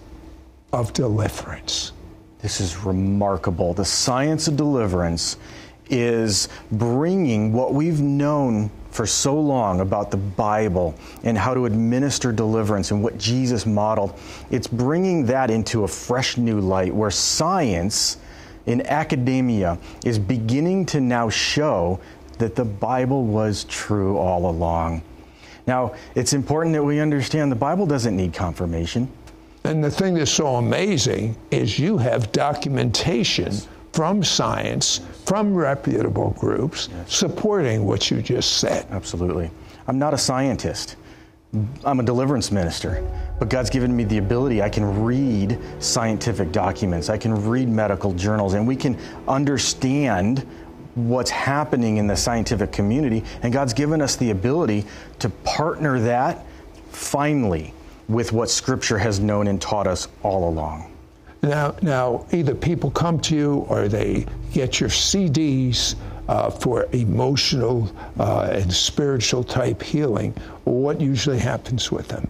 of 0.73 0.93
deliverance. 0.93 1.91
This 2.39 2.61
is 2.61 2.77
remarkable. 2.77 3.73
The 3.73 3.85
science 3.85 4.47
of 4.47 4.55
deliverance 4.55 5.37
is 5.89 6.47
bringing 6.71 7.51
what 7.51 7.73
we've 7.73 7.99
known 7.99 8.71
for 8.89 9.05
so 9.05 9.39
long 9.39 9.81
about 9.81 10.11
the 10.11 10.17
Bible 10.17 10.95
and 11.23 11.37
how 11.37 11.53
to 11.53 11.65
administer 11.65 12.31
deliverance 12.31 12.91
and 12.91 13.03
what 13.03 13.17
Jesus 13.17 13.65
modeled. 13.65 14.17
It's 14.49 14.67
bringing 14.67 15.25
that 15.25 15.51
into 15.51 15.83
a 15.83 15.87
fresh 15.87 16.37
new 16.37 16.59
light 16.61 16.93
where 16.93 17.11
science 17.11 18.17
in 18.65 18.85
academia 18.87 19.77
is 20.05 20.19
beginning 20.19 20.85
to 20.87 21.01
now 21.01 21.29
show 21.29 21.99
that 22.37 22.55
the 22.55 22.65
Bible 22.65 23.25
was 23.25 23.65
true 23.65 24.17
all 24.17 24.49
along. 24.49 25.01
Now, 25.67 25.93
it's 26.15 26.33
important 26.33 26.73
that 26.73 26.83
we 26.83 26.99
understand 26.99 27.51
the 27.51 27.55
Bible 27.55 27.85
doesn't 27.85 28.15
need 28.15 28.33
confirmation. 28.33 29.07
And 29.63 29.83
the 29.83 29.91
thing 29.91 30.15
that's 30.15 30.31
so 30.31 30.55
amazing 30.55 31.35
is 31.51 31.77
you 31.77 31.97
have 31.97 32.31
documentation 32.31 33.53
from 33.93 34.23
science, 34.23 35.01
from 35.25 35.53
reputable 35.53 36.31
groups, 36.39 36.89
supporting 37.07 37.85
what 37.85 38.09
you 38.09 38.21
just 38.21 38.57
said. 38.57 38.87
Absolutely. 38.89 39.51
I'm 39.87 39.99
not 39.99 40.13
a 40.13 40.17
scientist. 40.17 40.95
I'm 41.83 41.99
a 41.99 42.03
deliverance 42.03 42.49
minister, 42.49 43.05
but 43.37 43.49
God's 43.49 43.69
given 43.69 43.93
me 43.93 44.05
the 44.05 44.19
ability. 44.19 44.61
I 44.61 44.69
can 44.69 45.03
read 45.03 45.59
scientific 45.79 46.53
documents, 46.53 47.09
I 47.09 47.17
can 47.17 47.45
read 47.45 47.67
medical 47.67 48.13
journals, 48.13 48.53
and 48.53 48.65
we 48.65 48.77
can 48.77 48.97
understand 49.27 50.47
what's 50.95 51.29
happening 51.29 51.97
in 51.97 52.07
the 52.07 52.15
scientific 52.15 52.71
community. 52.71 53.23
And 53.43 53.51
God's 53.51 53.73
given 53.73 54.01
us 54.01 54.15
the 54.15 54.31
ability 54.31 54.85
to 55.19 55.29
partner 55.29 55.99
that 56.01 56.45
finally 56.89 57.73
with 58.07 58.31
what 58.31 58.49
Scripture 58.49 58.97
has 58.97 59.19
known 59.19 59.47
and 59.47 59.61
taught 59.61 59.87
us 59.87 60.07
all 60.23 60.49
along. 60.49 60.91
Now, 61.41 61.75
now, 61.81 62.27
either 62.31 62.53
people 62.53 62.91
come 62.91 63.19
to 63.21 63.35
you 63.35 63.65
or 63.67 63.87
they 63.87 64.25
get 64.53 64.79
your 64.79 64.89
CDs 64.89 65.95
uh, 66.31 66.49
for 66.49 66.87
emotional 66.93 67.91
uh, 68.17 68.47
and 68.53 68.71
spiritual 68.71 69.43
type 69.43 69.83
healing. 69.83 70.31
What 70.63 71.01
usually 71.01 71.39
happens 71.39 71.91
with 71.91 72.07
them? 72.07 72.29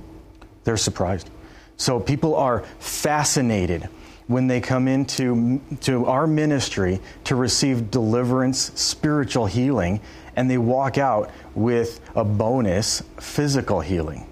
They're 0.63 0.75
surprised. 0.75 1.29
So 1.77 1.99
people 1.99 2.33
are 2.33 2.61
fascinated 2.79 3.87
when 4.25 4.47
they 4.47 4.59
come 4.59 4.87
into 4.87 5.61
to 5.81 6.07
our 6.07 6.25
ministry 6.25 6.99
to 7.25 7.35
receive 7.35 7.91
deliverance, 7.91 8.71
spiritual 8.73 9.45
healing, 9.45 10.01
and 10.35 10.49
they 10.49 10.57
walk 10.57 10.97
out 10.97 11.29
with 11.53 11.99
a 12.15 12.23
bonus 12.23 13.03
physical 13.19 13.81
healing. 13.81 14.25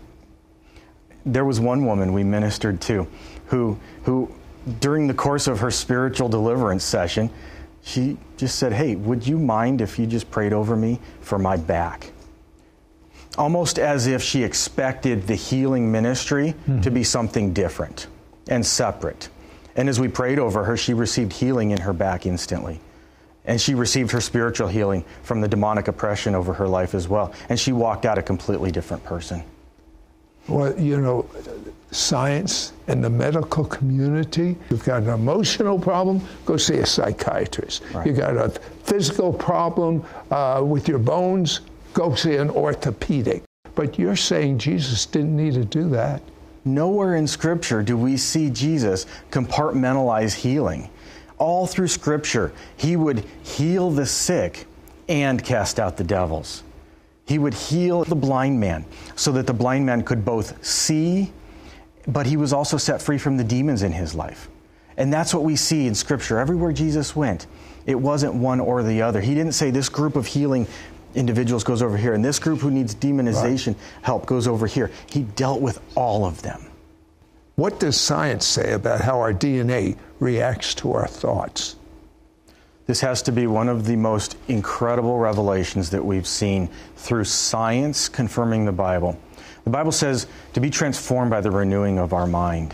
There 1.27 1.45
was 1.45 1.59
one 1.59 1.85
woman 1.85 2.13
we 2.13 2.23
ministered 2.23 2.81
to 2.81 3.07
who 3.45 3.77
who 4.03 4.33
during 4.79 5.05
the 5.05 5.13
course 5.13 5.45
of 5.45 5.59
her 5.59 5.69
spiritual 5.69 6.27
deliverance 6.27 6.83
session, 6.83 7.29
she 7.83 8.17
just 8.38 8.57
said, 8.57 8.74
Hey, 8.74 8.95
would 8.95 9.25
you 9.25 9.38
mind 9.38 9.81
if 9.81 9.98
you 9.98 10.05
just 10.05 10.29
prayed 10.31 10.53
over 10.53 10.75
me 10.75 11.00
for 11.21 11.39
my 11.39 11.57
back? 11.57 12.12
Almost 13.38 13.79
as 13.79 14.07
if 14.07 14.21
she 14.21 14.43
expected 14.43 15.27
the 15.27 15.36
healing 15.36 15.91
ministry 15.91 16.53
mm-hmm. 16.53 16.81
to 16.81 16.91
be 16.91 17.03
something 17.03 17.53
different 17.53 18.07
and 18.48 18.65
separate. 18.65 19.29
And 19.75 19.88
as 19.88 20.00
we 20.00 20.07
prayed 20.07 20.39
over 20.39 20.63
her, 20.65 20.75
she 20.75 20.93
received 20.93 21.31
healing 21.31 21.71
in 21.71 21.79
her 21.81 21.93
back 21.93 22.25
instantly. 22.25 22.81
And 23.45 23.62
she 23.62 23.74
received 23.75 24.12
her 24.12 24.21
spiritual 24.21 24.67
healing 24.67 25.05
from 25.24 25.41
the 25.41 25.48
demonic 25.48 25.88
oppression 25.88 26.36
over 26.36 26.53
her 26.53 26.67
life 26.67 26.93
as 26.93 27.07
well. 27.07 27.33
And 27.48 27.59
she 27.59 27.71
walked 27.71 28.05
out 28.05 28.17
a 28.17 28.21
completely 28.21 28.71
different 28.71 29.03
person. 29.03 29.43
Well, 30.50 30.77
you 30.79 31.00
know, 31.00 31.29
science 31.91 32.74
and 32.88 33.03
the 33.03 33.10
medical 33.10 33.65
community. 33.65 34.56
You've 34.70 34.84
got 34.84 35.03
an 35.03 35.10
emotional 35.10 35.79
problem, 35.79 36.22
go 36.46 36.58
see 36.58 36.77
a 36.77 36.86
psychiatrist. 36.86 37.84
Right. 37.94 38.08
You've 38.08 38.18
got 38.18 38.38
a 38.38 38.50
physical 38.50 39.34
problem 39.34 40.03
uh, 40.32 40.63
with 40.65 40.88
your 40.88 41.00
bones, 41.00 41.62
go 41.94 42.13
see 42.15 42.36
an 42.36 42.50
orthopedic. 42.50 43.44
But 43.75 43.98
you're 43.98 44.15
saying 44.15 44.60
Jesus 44.60 45.06
didn't 45.06 45.36
need 45.36 45.53
to 45.53 45.65
do 45.65 45.89
that. 45.89 46.22
Nowhere 46.65 47.15
in 47.15 47.25
Scripture 47.25 47.82
do 47.82 47.98
we 47.98 48.18
see 48.18 48.50
Jesus 48.50 49.06
compartmentalize 49.32 50.34
healing. 50.34 50.89
All 51.38 51.65
through 51.65 51.88
Scripture, 51.88 52.51
he 52.75 52.96
would 52.96 53.24
heal 53.44 53.89
the 53.89 54.06
sick 54.06 54.65
and 55.08 55.44
cast 55.44 55.79
out 55.79 55.98
the 55.98 56.03
devils. 56.03 56.63
He 57.29 57.39
would 57.39 57.53
heal 57.53 58.03
the 58.03 58.15
blind 58.15 58.59
man 58.59 58.83
so 59.15 59.31
that 59.31 59.48
the 59.48 59.53
blind 59.53 59.86
man 59.86 60.03
could 60.03 60.25
both 60.25 60.65
see 60.65 61.31
but 62.07 62.25
he 62.25 62.38
was 62.38 62.53
also 62.53 62.77
set 62.77 63.01
free 63.01 63.17
from 63.17 63.38
the 63.38 63.43
demons 63.43 63.83
in 63.83 63.91
his 63.91 64.15
life. 64.15 64.50
And 64.98 65.13
that's 65.13 65.33
what 65.33 65.43
we 65.43 65.55
see 65.55 65.88
in 65.88 65.95
Scripture. 65.95 66.39
Everywhere 66.39 66.74
Jesus 66.74 67.15
went, 67.15 67.48
it 67.86 67.95
wasn't 67.95 68.33
one 68.33 68.59
or 68.59 68.83
the 68.83 69.01
other. 69.01 69.21
He 69.21 69.33
didn't 69.33 69.53
say 69.53 69.71
this 69.71 69.89
group 69.89 70.15
of 70.15 70.27
healing 70.27 70.67
individuals 71.15 71.63
goes 71.63 71.81
over 71.81 71.98
here 71.98 72.13
and 72.13 72.24
this 72.24 72.38
group 72.38 72.59
who 72.59 72.69
needs 72.69 72.93
demonization 72.93 73.67
right. 73.67 73.77
help 74.01 74.25
goes 74.25 74.48
over 74.48 74.67
here. 74.67 74.91
He 75.09 75.24
dealt 75.24 75.62
with 75.62 75.79
all 75.95 76.25
of 76.25 76.41
them. 76.41 76.65
What 77.55 77.79
does 77.79 78.00
science 78.00 78.45
say 78.45 78.74
about 78.74 79.01
how 79.01 79.19
our 79.19 79.33
DNA 79.33 79.98
reacts 80.19 80.74
to 80.75 80.93
our 80.93 81.07
thoughts? 81.07 81.75
This 82.89 83.01
has 83.01 83.22
to 83.22 83.31
be 83.31 83.46
one 83.46 83.69
of 83.69 83.86
the 83.86 83.96
most 83.96 84.36
incredible 84.48 85.19
revelations 85.19 85.91
that 85.91 86.03
we've 86.03 86.25
seen 86.25 86.67
through 86.96 87.25
science 87.25 88.10
confirming 88.10 88.65
the 88.65 88.72
Bible. 88.72 89.15
The 89.63 89.69
Bible 89.69 89.91
says 89.91 90.25
to 90.53 90.60
be 90.60 90.72
transformed 90.72 91.29
by 91.29 91.41
the 91.41 91.51
renewing 91.51 92.00
of 92.00 92.13
our 92.13 92.25
mind. 92.25 92.74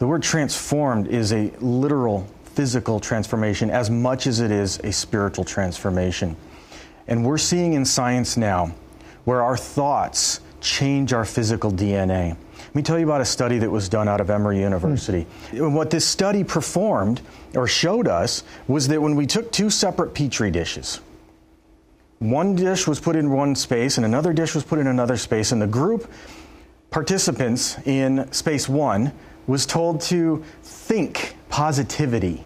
The 0.00 0.06
word 0.06 0.22
transformed 0.22 1.08
is 1.08 1.32
a 1.32 1.50
literal 1.60 2.26
physical 2.44 3.00
transformation 3.00 3.70
as 3.70 3.88
much 3.88 4.26
as 4.26 4.40
it 4.40 4.50
is 4.50 4.78
a 4.80 4.92
spiritual 4.92 5.46
transformation. 5.46 6.36
And 7.08 7.24
we're 7.24 7.38
seeing 7.38 7.72
in 7.72 7.86
science 7.86 8.36
now 8.36 8.74
where 9.24 9.42
our 9.42 9.56
thoughts 9.56 10.40
change 10.60 11.14
our 11.14 11.24
physical 11.24 11.72
DNA. 11.72 12.36
Let 12.70 12.76
me 12.76 12.82
tell 12.82 13.00
you 13.00 13.04
about 13.04 13.20
a 13.20 13.24
study 13.24 13.58
that 13.58 13.70
was 13.70 13.88
done 13.88 14.06
out 14.06 14.20
of 14.20 14.30
Emory 14.30 14.60
University. 14.60 15.26
Mm. 15.50 15.72
What 15.72 15.90
this 15.90 16.06
study 16.06 16.44
performed 16.44 17.20
or 17.56 17.66
showed 17.66 18.06
us 18.06 18.44
was 18.68 18.86
that 18.88 19.02
when 19.02 19.16
we 19.16 19.26
took 19.26 19.50
two 19.50 19.70
separate 19.70 20.14
petri 20.14 20.52
dishes, 20.52 21.00
one 22.20 22.54
dish 22.54 22.86
was 22.86 23.00
put 23.00 23.16
in 23.16 23.32
one 23.32 23.56
space 23.56 23.96
and 23.96 24.06
another 24.06 24.32
dish 24.32 24.54
was 24.54 24.62
put 24.62 24.78
in 24.78 24.86
another 24.86 25.16
space, 25.16 25.50
and 25.50 25.60
the 25.60 25.66
group 25.66 26.08
participants 26.92 27.76
in 27.88 28.32
space 28.32 28.68
one 28.68 29.12
was 29.48 29.66
told 29.66 30.00
to 30.02 30.44
think 30.62 31.34
positivity 31.48 32.44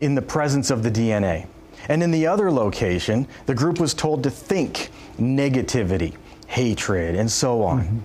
in 0.00 0.16
the 0.16 0.22
presence 0.22 0.70
of 0.70 0.82
the 0.82 0.90
DNA. 0.90 1.46
And 1.88 2.02
in 2.02 2.10
the 2.10 2.26
other 2.26 2.50
location, 2.50 3.28
the 3.46 3.54
group 3.54 3.78
was 3.78 3.94
told 3.94 4.24
to 4.24 4.30
think 4.30 4.90
negativity, 5.16 6.16
hatred, 6.48 7.14
and 7.14 7.30
so 7.30 7.62
on. 7.62 7.82
Mm-hmm. 7.82 7.98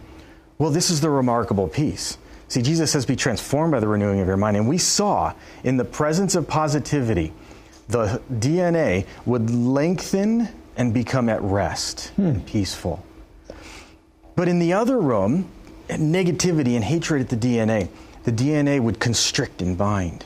Well, 0.59 0.71
this 0.71 0.89
is 0.89 0.99
the 0.99 1.09
remarkable 1.09 1.69
piece. 1.69 2.17
See, 2.49 2.61
Jesus 2.61 2.91
says, 2.91 3.05
be 3.05 3.15
transformed 3.15 3.71
by 3.71 3.79
the 3.79 3.87
renewing 3.87 4.19
of 4.19 4.27
your 4.27 4.37
mind. 4.37 4.57
And 4.57 4.67
we 4.67 4.77
saw 4.77 5.33
in 5.63 5.77
the 5.77 5.85
presence 5.85 6.35
of 6.35 6.47
positivity, 6.47 7.31
the 7.87 8.21
DNA 8.31 9.05
would 9.25 9.49
lengthen 9.49 10.49
and 10.75 10.93
become 10.93 11.29
at 11.29 11.41
rest 11.41 12.09
hmm. 12.09 12.25
and 12.25 12.45
peaceful. 12.45 13.05
But 14.35 14.49
in 14.49 14.59
the 14.59 14.73
other 14.73 14.99
room, 14.99 15.49
negativity 15.87 16.75
and 16.75 16.83
hatred 16.83 17.21
at 17.21 17.29
the 17.29 17.37
DNA, 17.37 17.87
the 18.23 18.31
DNA 18.31 18.81
would 18.81 18.99
constrict 18.99 19.61
and 19.61 19.77
bind. 19.77 20.25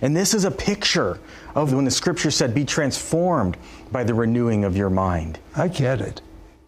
And 0.00 0.16
this 0.16 0.32
is 0.32 0.44
a 0.44 0.50
picture 0.50 1.18
of 1.54 1.72
when 1.72 1.84
the 1.84 1.90
scripture 1.90 2.30
said, 2.30 2.54
Be 2.54 2.64
transformed 2.64 3.56
by 3.90 4.04
the 4.04 4.14
renewing 4.14 4.64
of 4.64 4.76
your 4.76 4.90
mind. 4.90 5.38
I 5.56 5.68
get 5.68 6.00
it. 6.00 6.20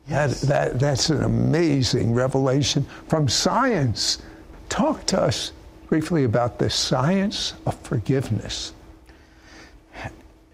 Yes. 0.09 0.41
That, 0.41 0.49
that, 0.49 0.81
that's 0.81 1.11
an 1.11 1.23
amazing 1.23 2.15
revelation 2.15 2.87
from 3.09 3.29
science. 3.29 4.19
Talk 4.69 5.05
to 5.07 5.21
us 5.21 5.53
briefly 5.89 6.25
about 6.25 6.59
the 6.59 6.71
science 6.71 7.55
of 7.67 7.79
forgiveness. 7.81 8.73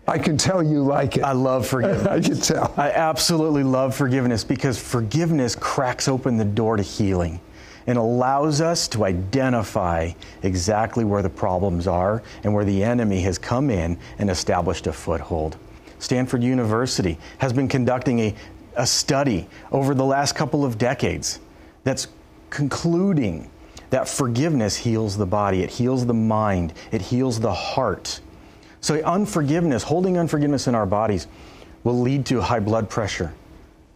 I 0.07 0.19
can 0.19 0.37
tell 0.37 0.63
you 0.63 0.83
like 0.83 1.17
it. 1.17 1.23
I 1.23 1.33
love 1.33 1.67
forgiveness. 1.69 2.07
I 2.07 2.21
can 2.21 2.41
tell. 2.41 2.75
I 2.77 2.91
absolutely 2.91 3.63
love 3.63 3.95
forgiveness 3.95 4.45
because 4.45 4.79
forgiveness 4.81 5.57
cracks 5.57 6.09
open 6.09 6.37
the 6.37 6.45
door 6.45 6.77
to 6.77 6.83
healing 6.83 7.41
and 7.87 7.99
allows 7.99 8.61
us 8.61 8.89
to 8.89 9.05
identify 9.05 10.11
exactly 10.43 11.05
where 11.05 11.23
the 11.23 11.31
problems 11.31 11.87
are 11.87 12.23
and 12.43 12.55
where 12.55 12.65
the 12.65 12.83
enemy 12.83 13.21
has 13.21 13.39
come 13.39 13.71
in 13.71 13.99
and 14.19 14.31
established 14.31 14.87
a 14.87 14.93
foothold. 14.93 15.57
Stanford 15.99 16.43
University 16.43 17.19
has 17.39 17.53
been 17.53 17.69
conducting 17.69 18.19
a, 18.21 18.35
a 18.77 18.87
study 18.87 19.49
over 19.73 19.95
the 19.95 20.05
last 20.05 20.35
couple 20.35 20.65
of 20.65 20.79
decades 20.79 21.41
that's 21.85 22.09
concluding 22.51 23.51
that 23.91 24.09
forgiveness 24.09 24.77
heals 24.77 25.17
the 25.17 25.27
body, 25.27 25.63
it 25.63 25.71
heals 25.71 26.07
the 26.07 26.15
mind, 26.15 26.73
it 26.91 27.01
heals 27.01 27.41
the 27.41 27.53
heart. 27.53 28.21
So, 28.81 28.97
unforgiveness, 29.03 29.83
holding 29.83 30.19
unforgiveness 30.19 30.67
in 30.67 30.75
our 30.75 30.87
bodies, 30.87 31.27
will 31.85 32.01
lead 32.01 32.27
to 32.27 32.41
high 32.41 32.61
blood 32.61 32.91
pressure, 32.91 33.33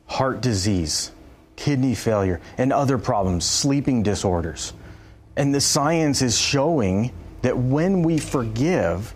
heart 0.07 0.41
disease, 0.41 1.11
kidney 1.57 1.95
failure, 1.95 2.41
and 2.59 2.73
other 2.73 2.99
problems, 2.99 3.45
sleeping 3.45 4.03
disorders. 4.03 4.73
And 5.37 5.55
the 5.55 5.61
science 5.61 6.23
is 6.23 6.39
showing 6.39 7.13
that 7.43 7.57
when 7.57 8.03
we 8.03 8.19
forgive, 8.19 9.15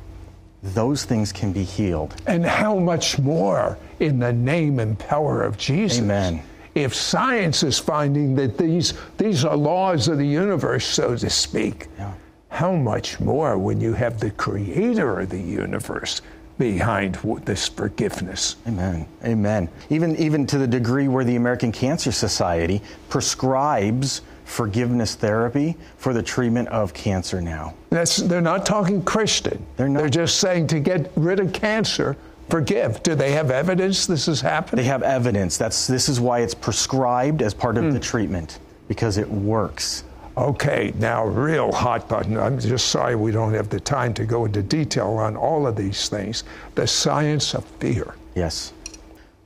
those 0.63 1.05
things 1.05 1.33
can 1.33 1.53
be 1.53 1.65
healed. 1.65 2.15
And 2.27 2.45
how 2.45 2.79
much 2.79 3.19
more 3.19 3.79
in 4.01 4.19
the 4.19 4.33
name 4.33 4.79
and 4.79 4.99
power 4.99 5.43
of 5.43 5.59
Jesus? 5.59 5.99
Amen. 5.99 6.43
If 6.75 6.95
science 6.95 7.63
is 7.63 7.79
finding 7.79 8.35
that 8.37 8.57
these 8.57 8.95
these 9.19 9.45
are 9.45 9.57
laws 9.57 10.09
of 10.09 10.19
the 10.19 10.27
universe, 10.27 10.87
so 10.87 11.17
to 11.17 11.29
speak, 11.29 11.89
Yeah. 11.99 12.13
how 12.49 12.73
much 12.73 13.21
more 13.21 13.59
when 13.59 13.81
you 13.81 13.93
have 13.93 14.21
the 14.21 14.31
creator 14.31 15.21
of 15.21 15.29
the 15.31 15.41
universe 15.41 16.23
behind 16.59 17.17
this 17.45 17.69
forgiveness? 17.69 18.57
Amen. 18.67 19.07
Amen. 19.25 19.69
Even 19.91 20.17
even 20.17 20.47
to 20.47 20.57
the 20.59 20.67
degree 20.67 21.09
where 21.09 21.25
the 21.25 21.37
American 21.37 21.73
Cancer 21.73 22.13
Society 22.13 22.81
prescribes 23.11 24.23
forgiveness 24.45 25.15
therapy 25.15 25.77
for 25.97 26.13
the 26.13 26.23
treatment 26.23 26.69
of 26.69 26.93
cancer 26.95 27.41
now. 27.41 27.75
That's 27.91 28.17
they're 28.17 28.41
not 28.41 28.67
talking 28.67 29.03
Christian. 29.03 29.65
They're 29.77 29.89
not. 29.89 30.01
They're 30.01 30.09
just 30.09 30.39
saying 30.39 30.69
to 30.69 30.81
get 30.81 31.11
rid 31.17 31.41
of 31.41 31.53
cancer, 31.53 32.17
forgive. 32.49 33.03
Do 33.03 33.15
they 33.15 33.33
have 33.33 33.51
evidence 33.51 34.07
this 34.07 34.29
is 34.29 34.41
happening? 34.41 34.85
They 34.85 34.89
have 34.89 35.03
evidence. 35.03 35.57
That's 35.57 35.87
this 35.87 36.09
is 36.09 36.21
why 36.21 36.41
it's 36.41 36.55
prescribed 36.55 37.43
as 37.43 37.55
part 37.55 37.77
of 37.77 37.85
the 37.85 37.91
hmm. 37.93 38.01
treatment 38.01 38.59
because 38.89 39.19
it 39.19 39.29
works. 39.29 40.05
Okay, 40.37 40.95
now 40.97 41.27
real 41.27 41.71
hot 41.71 42.09
button. 42.09 42.39
I'm 42.39 42.59
just 42.59 42.89
sorry 42.89 43.17
we 43.17 43.33
don't 43.33 43.53
have 43.53 43.69
the 43.69 43.81
time 43.81 44.15
to 44.15 44.25
go 44.25 44.47
into 44.47 44.63
detail 44.63 45.09
on 45.09 45.37
all 45.37 45.67
of 45.67 45.77
these 45.77 46.09
things. 46.09 46.45
The 46.75 46.87
science 46.87 47.55
of 47.55 47.65
fear. 47.65 48.15
Yes. 48.35 48.73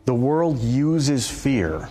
The 0.05 0.15
world 0.15 0.61
uses 0.61 1.29
fear 1.29 1.88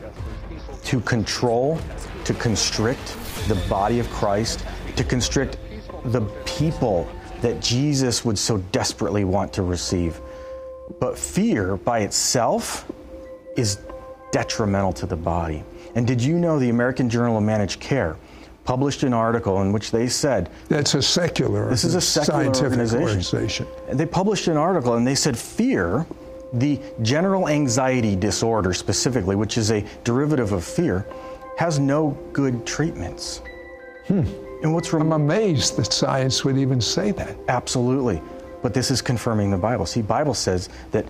to 0.85 1.01
control, 1.01 1.77
to 2.25 2.33
constrict 2.33 3.15
the 3.47 3.55
body 3.69 3.99
of 3.99 4.09
Christ, 4.09 4.65
to 4.95 5.03
constrict 5.03 5.57
the 6.05 6.21
people 6.45 7.07
that 7.41 7.61
Jesus 7.61 8.25
would 8.25 8.37
so 8.37 8.57
desperately 8.71 9.23
want 9.23 9.53
to 9.53 9.61
receive. 9.63 10.19
But 10.99 11.17
fear 11.17 11.77
by 11.77 11.99
itself 11.99 12.91
is 13.55 13.79
detrimental 14.31 14.93
to 14.93 15.05
the 15.05 15.15
body. 15.15 15.63
And 15.95 16.05
did 16.05 16.21
you 16.21 16.37
know 16.37 16.59
the 16.59 16.69
American 16.69 17.09
Journal 17.09 17.37
of 17.37 17.43
Managed 17.43 17.79
Care 17.79 18.17
published 18.65 19.03
an 19.03 19.13
article 19.13 19.61
in 19.61 19.71
which 19.71 19.91
they 19.91 20.07
said 20.07 20.49
That's 20.67 20.95
a 20.95 21.01
secular. 21.01 21.69
this 21.69 21.83
is 21.83 21.95
a 21.95 22.01
secular 22.01 22.47
organization. 22.47 23.01
organization. 23.03 23.67
They 23.93 24.05
published 24.07 24.47
an 24.47 24.57
article 24.57 24.95
and 24.95 25.05
they 25.05 25.15
said 25.15 25.37
fear, 25.37 26.05
the 26.51 26.79
general 27.01 27.47
anxiety 27.47 28.15
disorder 28.15 28.73
specifically, 28.73 29.35
which 29.35 29.57
is 29.57 29.71
a 29.71 29.85
derivative 30.03 30.51
of 30.51 30.63
fear, 30.63 31.05
has 31.57 31.79
no 31.79 32.17
good 32.33 32.65
treatments. 32.65 33.41
Hmm. 34.07 34.23
And 34.61 34.73
what's 34.73 34.91
I'm 34.93 35.11
amazed 35.11 35.77
that 35.77 35.91
science 35.91 36.43
would 36.43 36.57
even 36.57 36.81
say 36.81 37.11
that. 37.11 37.35
absolutely, 37.47 38.21
but 38.61 38.73
this 38.73 38.89
is 38.91 39.01
confirming 39.01 39.51
the 39.51 39.57
Bible. 39.57 39.85
See, 39.85 40.01
Bible 40.01 40.33
says 40.33 40.69
that 40.91 41.05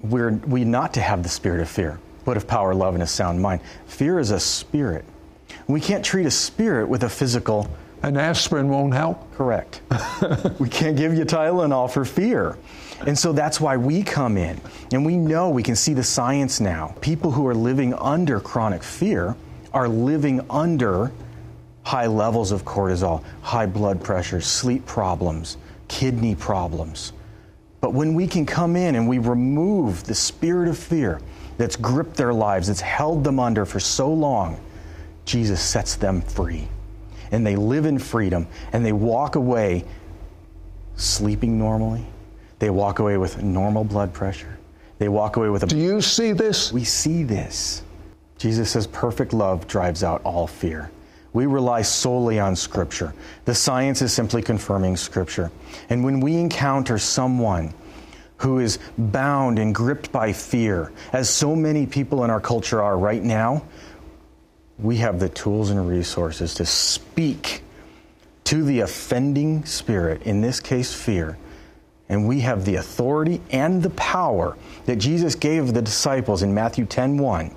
we're 0.00 0.32
we 0.46 0.64
not 0.64 0.94
to 0.94 1.00
have 1.00 1.22
the 1.22 1.28
spirit 1.28 1.60
of 1.60 1.68
fear, 1.68 1.98
but 2.24 2.36
of 2.36 2.46
power, 2.46 2.74
love, 2.74 2.94
and 2.94 3.02
a 3.02 3.06
sound 3.06 3.40
mind. 3.40 3.60
Fear 3.86 4.18
is 4.18 4.30
a 4.30 4.40
spirit. 4.40 5.04
We 5.68 5.80
can't 5.80 6.04
treat 6.04 6.26
a 6.26 6.30
spirit 6.30 6.88
with 6.88 7.04
a 7.04 7.08
physical 7.08 7.68
An 8.02 8.16
aspirin 8.16 8.68
won't 8.68 8.94
help. 8.94 9.32
Correct. 9.34 9.80
we 10.58 10.68
can't 10.68 10.96
give 10.96 11.14
you 11.14 11.24
Tylenol 11.24 11.88
for 11.88 12.04
fear. 12.04 12.58
And 13.06 13.16
so 13.16 13.32
that's 13.32 13.60
why 13.60 13.76
we 13.76 14.02
come 14.02 14.36
in. 14.36 14.60
And 14.92 15.06
we 15.06 15.16
know 15.16 15.50
we 15.50 15.62
can 15.62 15.76
see 15.76 15.94
the 15.94 16.02
science 16.02 16.60
now. 16.60 16.96
People 17.00 17.30
who 17.30 17.46
are 17.46 17.54
living 17.54 17.94
under 17.94 18.40
chronic 18.40 18.82
fear 18.82 19.36
are 19.72 19.88
living 19.88 20.44
under 20.50 21.10
high 21.84 22.06
levels 22.06 22.52
of 22.52 22.64
cortisol, 22.64 23.22
high 23.42 23.66
blood 23.66 24.02
pressure, 24.02 24.40
sleep 24.40 24.86
problems, 24.86 25.56
kidney 25.88 26.34
problems. 26.34 27.12
But 27.80 27.92
when 27.92 28.14
we 28.14 28.26
can 28.26 28.46
come 28.46 28.76
in 28.76 28.94
and 28.94 29.08
we 29.08 29.18
remove 29.18 30.04
the 30.04 30.14
spirit 30.14 30.68
of 30.68 30.78
fear 30.78 31.20
that's 31.58 31.76
gripped 31.76 32.16
their 32.16 32.32
lives, 32.32 32.68
that's 32.68 32.80
held 32.80 33.24
them 33.24 33.40
under 33.40 33.64
for 33.66 33.80
so 33.80 34.12
long, 34.12 34.60
Jesus 35.24 35.60
sets 35.60 35.96
them 35.96 36.22
free. 36.22 36.68
And 37.32 37.46
they 37.46 37.56
live 37.56 37.86
in 37.86 37.98
freedom 37.98 38.46
and 38.72 38.84
they 38.86 38.92
walk 38.92 39.34
away 39.34 39.84
sleeping 40.96 41.58
normally. 41.58 42.06
They 42.58 42.70
walk 42.70 43.00
away 43.00 43.16
with 43.16 43.42
normal 43.42 43.82
blood 43.82 44.12
pressure. 44.12 44.58
They 44.98 45.08
walk 45.08 45.36
away 45.36 45.48
with 45.48 45.64
a. 45.64 45.66
Do 45.66 45.76
you 45.76 46.00
see 46.00 46.30
this? 46.30 46.72
We 46.72 46.84
see 46.84 47.24
this. 47.24 47.82
Jesus 48.42 48.72
says 48.72 48.88
perfect 48.88 49.32
love 49.32 49.68
drives 49.68 50.02
out 50.02 50.20
all 50.24 50.48
fear. 50.48 50.90
We 51.32 51.46
rely 51.46 51.82
solely 51.82 52.40
on 52.40 52.56
Scripture. 52.56 53.14
The 53.44 53.54
science 53.54 54.02
is 54.02 54.12
simply 54.12 54.42
confirming 54.42 54.96
Scripture. 54.96 55.52
And 55.90 56.02
when 56.02 56.18
we 56.18 56.34
encounter 56.34 56.98
someone 56.98 57.72
who 58.38 58.58
is 58.58 58.80
bound 58.98 59.60
and 59.60 59.72
gripped 59.72 60.10
by 60.10 60.32
fear, 60.32 60.90
as 61.12 61.30
so 61.30 61.54
many 61.54 61.86
people 61.86 62.24
in 62.24 62.30
our 62.30 62.40
culture 62.40 62.82
are 62.82 62.98
right 62.98 63.22
now, 63.22 63.62
we 64.76 64.96
have 64.96 65.20
the 65.20 65.28
tools 65.28 65.70
and 65.70 65.88
resources 65.88 66.52
to 66.54 66.66
speak 66.66 67.62
to 68.42 68.64
the 68.64 68.80
offending 68.80 69.64
spirit, 69.64 70.20
in 70.24 70.40
this 70.40 70.58
case, 70.58 70.92
fear. 70.92 71.38
And 72.08 72.26
we 72.26 72.40
have 72.40 72.64
the 72.64 72.74
authority 72.74 73.40
and 73.52 73.84
the 73.84 73.90
power 73.90 74.56
that 74.86 74.96
Jesus 74.96 75.36
gave 75.36 75.72
the 75.72 75.80
disciples 75.80 76.42
in 76.42 76.52
Matthew 76.52 76.86
10 76.86 77.18
1 77.18 77.54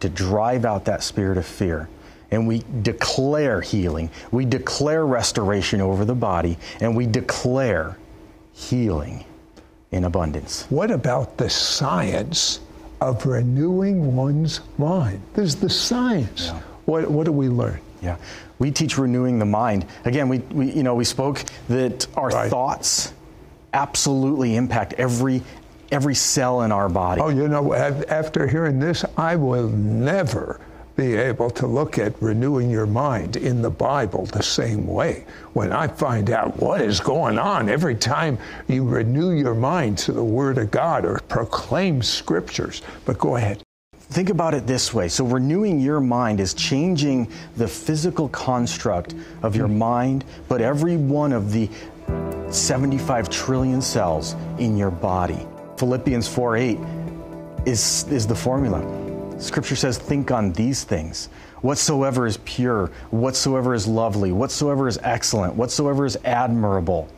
to 0.00 0.08
drive 0.08 0.64
out 0.64 0.84
that 0.86 1.02
spirit 1.02 1.38
of 1.38 1.46
fear. 1.46 1.88
And 2.30 2.46
we 2.46 2.62
declare 2.82 3.60
healing, 3.62 4.10
we 4.30 4.44
declare 4.44 5.06
restoration 5.06 5.80
over 5.80 6.04
the 6.04 6.14
body, 6.14 6.58
and 6.80 6.94
we 6.94 7.06
declare 7.06 7.96
healing 8.52 9.24
in 9.90 10.04
abundance. 10.04 10.66
What 10.68 10.90
about 10.90 11.38
the 11.38 11.48
science 11.48 12.60
of 13.00 13.24
renewing 13.24 14.14
one's 14.14 14.60
mind? 14.76 15.22
There's 15.34 15.54
the 15.56 15.70
science. 15.70 16.50
What, 16.84 17.10
what 17.10 17.24
do 17.24 17.32
we 17.32 17.48
learn? 17.48 17.80
Yeah, 18.02 18.16
we 18.58 18.70
teach 18.70 18.98
renewing 18.98 19.38
the 19.38 19.46
mind. 19.46 19.86
Again, 20.04 20.28
we, 20.28 20.38
we 20.38 20.70
you 20.70 20.82
know 20.82 20.94
we 20.94 21.04
spoke 21.04 21.42
that 21.68 22.06
our 22.16 22.28
Right. 22.28 22.50
thoughts 22.50 23.12
absolutely 23.72 24.54
impact 24.56 24.92
every 24.94 25.42
every 25.90 26.14
cell 26.14 26.62
in 26.62 26.72
our 26.72 26.88
body. 26.88 27.20
Oh, 27.20 27.28
you 27.28 27.48
know, 27.48 27.74
after 27.74 28.46
hearing 28.46 28.78
this, 28.78 29.04
I 29.16 29.36
will 29.36 29.68
never 29.68 30.60
be 30.98 31.14
able 31.14 31.48
to 31.48 31.66
look 31.66 31.96
at 31.96 32.20
renewing 32.20 32.68
your 32.68 32.86
mind 32.86 33.36
in 33.36 33.62
the 33.62 33.70
Bible 33.70 34.26
the 34.26 34.42
same 34.42 34.84
way. 34.84 35.24
When 35.52 35.72
I 35.72 35.86
find 35.86 36.28
out 36.28 36.56
what 36.56 36.80
is 36.80 36.98
going 36.98 37.38
on 37.38 37.68
every 37.68 37.94
time 37.94 38.36
you 38.66 38.84
renew 38.84 39.30
your 39.30 39.54
mind 39.54 39.96
to 39.98 40.12
the 40.12 40.24
Word 40.24 40.58
of 40.58 40.72
God 40.72 41.04
or 41.04 41.20
proclaim 41.28 42.02
scriptures. 42.02 42.82
But 43.04 43.16
go 43.16 43.36
ahead. 43.36 43.62
Think 43.94 44.28
about 44.28 44.54
it 44.54 44.66
this 44.66 44.92
way. 44.92 45.06
So, 45.08 45.24
renewing 45.24 45.80
your 45.80 46.00
mind 46.00 46.40
is 46.40 46.54
changing 46.54 47.30
the 47.56 47.68
physical 47.68 48.28
construct 48.30 49.14
of 49.42 49.54
your 49.54 49.68
mind, 49.68 50.24
but 50.48 50.62
every 50.62 50.96
one 50.96 51.32
of 51.32 51.52
the 51.52 51.68
75 52.50 53.28
trillion 53.28 53.82
cells 53.82 54.34
in 54.58 54.76
your 54.76 54.90
body. 54.90 55.46
Philippians 55.78 56.26
4 56.26 56.56
8 56.56 56.78
is, 57.64 58.04
is 58.10 58.26
the 58.26 58.34
formula. 58.34 58.82
Scripture 59.40 59.76
says, 59.76 59.96
Think 59.96 60.30
on 60.30 60.52
these 60.52 60.84
things. 60.84 61.28
Whatsoever 61.60 62.26
is 62.26 62.38
pure, 62.38 62.88
whatsoever 63.10 63.74
is 63.74 63.86
lovely, 63.86 64.32
whatsoever 64.32 64.88
is 64.88 64.98
excellent, 65.02 65.54
whatsoever 65.54 66.04
is 66.04 66.16
admirable. 66.24 67.08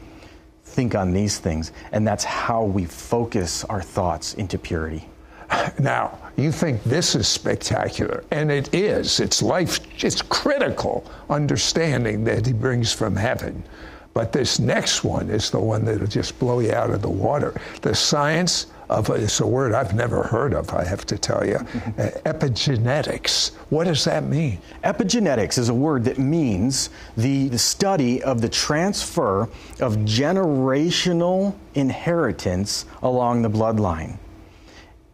Think 0.64 0.94
on 0.94 1.12
these 1.12 1.38
things. 1.38 1.73
And 1.92 2.07
that's 2.07 2.25
how 2.25 2.64
we 2.64 2.85
focus 2.85 3.64
our 3.64 3.83
thoughts 3.83 4.35
into 4.35 4.59
purity. 4.59 5.07
Now, 5.79 6.16
you 6.37 6.53
think 6.53 6.83
this 6.85 7.14
is 7.14 7.27
spectacular, 7.27 8.25
and 8.31 8.51
it 8.53 8.73
is. 8.73 9.20
It's 9.20 9.42
life, 9.42 9.81
it's 10.03 10.23
critical 10.23 11.05
understanding 11.29 12.25
that 12.25 12.46
he 12.46 12.53
brings 12.53 12.92
from 12.92 13.16
heaven. 13.16 13.64
But 14.12 14.33
this 14.33 14.59
next 14.59 15.05
one 15.05 15.31
is 15.31 15.51
the 15.51 15.61
one 15.61 15.85
that'll 15.85 16.07
just 16.07 16.38
blow 16.38 16.59
you 16.61 16.73
out 16.73 16.90
of 16.90 17.01
the 17.01 17.11
water. 17.11 17.61
The 17.83 17.94
science 17.94 18.66
of 18.88 19.09
it's 19.11 19.38
a 19.38 19.46
word 19.46 19.73
I've 19.73 19.94
never 19.94 20.25
heard 20.25 20.53
of, 20.53 20.75
I 20.75 20.85
have 20.85 21.07
to 21.07 21.16
tell 21.16 21.46
you. 21.46 21.55
Uh, 21.55 22.11
epigenetics. 22.27 23.55
What 23.68 23.85
does 23.85 24.05
that 24.05 24.25
mean? 24.25 24.59
Epigenetics 24.83 25.59
is 25.59 25.68
a 25.68 25.75
word 25.75 26.05
that 26.05 26.18
means 26.18 26.90
the, 27.16 27.49
the 27.49 27.59
study 27.59 28.20
of 28.25 28.40
the 28.40 28.49
transfer 28.49 29.42
of 29.79 29.96
generational 29.99 31.55
inheritance 31.75 32.85
along 33.03 33.42
the 33.42 33.51
bloodline. 33.51 34.18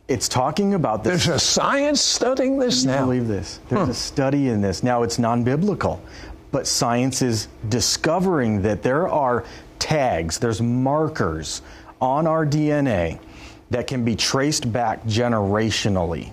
It's 0.08 0.28
talking 0.28 0.72
about 0.74 1.04
this. 1.04 1.26
There's 1.26 1.36
a 1.36 1.44
science 1.44 2.00
studying 2.00 2.58
this 2.58 2.84
now. 2.84 3.04
believe 3.04 3.28
this? 3.28 3.60
There's 3.68 3.88
a 3.88 3.94
study 3.94 4.48
in 4.48 4.62
this. 4.62 4.82
Now 4.82 5.02
it's 5.02 5.18
non-biblical, 5.18 6.00
but 6.50 6.66
science 6.66 7.22
is 7.22 7.48
discovering 7.68 8.62
that 8.62 8.82
there 8.82 9.08
are 9.08 9.44
tags, 9.78 10.38
there's 10.38 10.62
markers 10.62 11.62
on 12.00 12.26
our 12.26 12.46
DNA 12.46 13.18
that 13.70 13.86
can 13.86 14.04
be 14.04 14.14
traced 14.14 14.72
back 14.72 15.04
generationally 15.04 16.32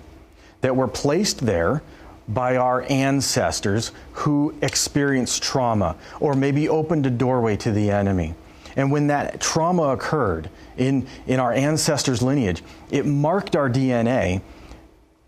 that 0.60 0.74
were 0.74 0.88
placed 0.88 1.44
there 1.44 1.82
by 2.28 2.56
our 2.56 2.86
ancestors 2.88 3.92
who 4.12 4.54
experienced 4.62 5.42
trauma 5.42 5.96
or 6.20 6.34
maybe 6.34 6.68
opened 6.68 7.04
a 7.04 7.10
doorway 7.10 7.56
to 7.56 7.70
the 7.70 7.90
enemy. 7.90 8.34
And 8.76 8.90
when 8.90 9.08
that 9.08 9.40
trauma 9.40 9.88
occurred 9.88 10.50
in, 10.76 11.06
in 11.26 11.38
our 11.38 11.52
ancestors' 11.52 12.22
lineage, 12.22 12.62
it 12.90 13.06
marked 13.06 13.54
our 13.56 13.68
DNA. 13.68 14.40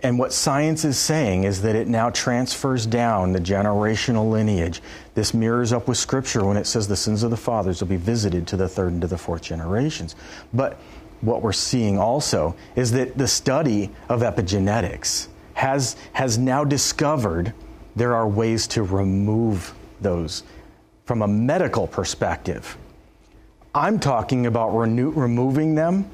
And 0.01 0.19
what 0.19 0.33
science 0.33 0.85
is 0.85 0.99
saying 0.99 1.45
is 1.45 1.63
that 1.63 1.75
it 1.75 1.89
now 1.89 2.11
transfers 2.11 2.85
down 2.85 3.33
the 3.33 3.41
generational 3.41 4.31
lineage. 4.31 4.83
This 5.15 5.33
mirrors 5.33 5.73
up 5.73 5.89
with 5.89 5.97
Scripture 5.97 6.45
when 6.45 6.59
it 6.59 6.67
says 6.67 6.87
the 6.87 6.97
sins 6.97 7.23
of 7.23 7.31
the 7.31 7.37
fathers 7.37 7.81
will 7.81 7.89
be 7.89 7.97
visited 7.97 8.47
to 8.49 8.57
the 8.57 8.69
third 8.69 8.93
and 8.93 9.01
to 9.01 9.07
the 9.07 9.17
fourth 9.17 9.43
generations. 9.43 10.15
But 10.53 10.79
what 11.23 11.41
we're 11.41 11.53
seeing 11.53 11.99
also 11.99 12.55
is 12.75 12.93
that 12.93 13.17
the 13.17 13.27
study 13.27 13.91
of 14.11 14.21
epigenetics 14.21 15.29
has, 15.55 15.97
has 16.13 16.37
now 16.37 16.63
discovered 16.63 17.55
there 17.97 18.15
are 18.15 18.29
ways 18.29 18.67
to 18.69 18.83
remove 18.83 19.75
those 20.03 20.43
from 21.07 21.23
a 21.23 21.29
medical 21.29 21.87
perspective. 21.87 22.77
I'm 23.75 23.99
talking 23.99 24.45
about 24.45 24.77
removing 24.77 25.75
them 25.75 26.11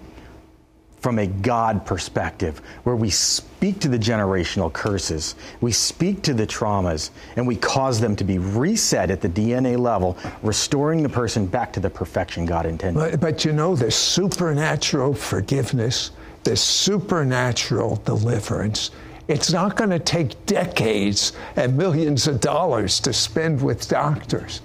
from 1.03 1.19
a 1.19 1.27
God 1.27 1.85
perspective, 1.85 2.61
where 2.85 2.95
we 2.95 3.11
speak 3.11 3.81
to 3.81 3.89
the 3.89 3.99
generational 3.99 4.73
curses, 4.73 5.35
we 5.61 5.73
speak 5.73 6.23
to 6.23 6.33
the 6.33 6.47
traumas, 6.47 7.11
and 7.35 7.45
we 7.45 7.57
cause 7.57 8.01
them 8.01 8.15
to 8.15 8.23
be 8.23 8.39
reset 8.39 9.11
at 9.11 9.21
the 9.21 9.29
DNA 9.29 9.77
level, 9.77 10.17
restoring 10.45 11.03
the 11.03 11.09
person 11.09 11.45
back 11.45 11.73
to 11.73 11.81
the 11.81 11.91
perfection 11.91 12.47
God 12.47 12.67
intended. 12.67 13.01
But, 13.01 13.21
but 13.21 13.45
you 13.45 13.53
know, 13.53 13.75
this 13.75 13.97
supernatural 13.97 15.13
forgiveness, 15.13 16.13
this 16.45 16.63
supernatural 16.63 17.97
deliverance, 18.05 18.93
it's 19.27 19.53
not 19.53 19.77
going 19.77 19.91
to 19.91 19.99
take 19.99 20.47
decades 20.47 21.33
and 21.57 21.77
millions 21.77 22.29
of 22.29 22.41
dollars 22.41 23.01
to 23.01 23.13
spend 23.13 23.61
with 23.61 23.89
doctors. 23.89 24.61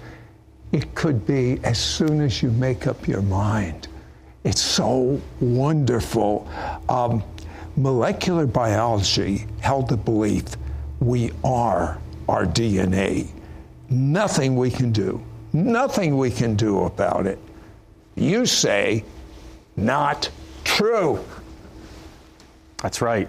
It 0.72 0.94
could 0.94 1.26
be 1.26 1.60
as 1.64 1.80
soon 1.80 2.22
as 2.22 2.44
you 2.44 2.52
make 2.52 2.86
up 2.86 3.08
your 3.08 3.24
mind 3.24 3.88
it's 4.48 4.62
so 4.62 5.22
wonderful. 5.42 6.48
Um, 6.88 7.22
molecular 7.76 8.48
biology 8.48 9.46
held 9.60 9.90
the 9.90 9.98
belief 9.98 10.46
we 11.02 11.32
are 11.44 12.00
our 12.30 12.46
DNA. 12.46 13.28
Nothing 13.90 14.56
we 14.56 14.72
can 14.72 14.94
do, 14.94 15.22
nothing 15.52 16.18
we 16.18 16.32
can 16.32 16.56
do 16.56 16.86
about 16.86 17.28
it. 17.28 17.40
You 18.16 18.46
say, 18.46 19.04
not 19.76 20.30
true. 20.64 21.20
That's 22.82 23.02
right. 23.02 23.28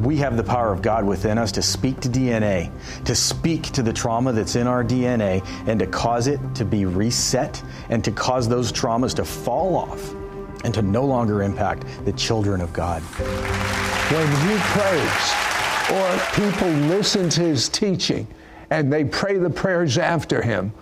We 0.00 0.18
have 0.18 0.36
the 0.36 0.44
power 0.44 0.72
of 0.72 0.82
God 0.82 1.06
within 1.06 1.38
us 1.38 1.52
to 1.52 1.62
speak 1.62 2.00
to 2.00 2.08
DNA, 2.10 2.70
to 3.04 3.14
speak 3.14 3.62
to 3.72 3.82
the 3.82 3.94
trauma 3.94 4.32
that's 4.32 4.56
in 4.56 4.66
our 4.66 4.84
DNA, 4.84 5.42
and 5.66 5.80
to 5.80 5.86
cause 5.86 6.26
it 6.26 6.38
to 6.56 6.66
be 6.66 6.84
reset 6.84 7.62
and 7.88 8.04
to 8.04 8.10
cause 8.10 8.46
those 8.46 8.70
traumas 8.70 9.14
to 9.14 9.24
fall 9.24 9.76
off 9.76 10.14
and 10.64 10.74
to 10.74 10.82
no 10.82 11.04
longer 11.04 11.42
impact 11.42 11.84
the 12.04 12.12
children 12.12 12.60
of 12.60 12.72
God. 12.72 13.02
When 14.12 14.26
he 14.48 14.56
prays, 14.74 15.50
or 15.92 16.18
people 16.34 16.68
listen 16.88 17.28
to 17.30 17.40
his 17.40 17.68
teaching 17.68 18.26
and 18.70 18.92
they 18.92 19.04
pray 19.04 19.38
the 19.38 19.50
prayers 19.50 19.98
after 19.98 20.42
him, 20.42 20.72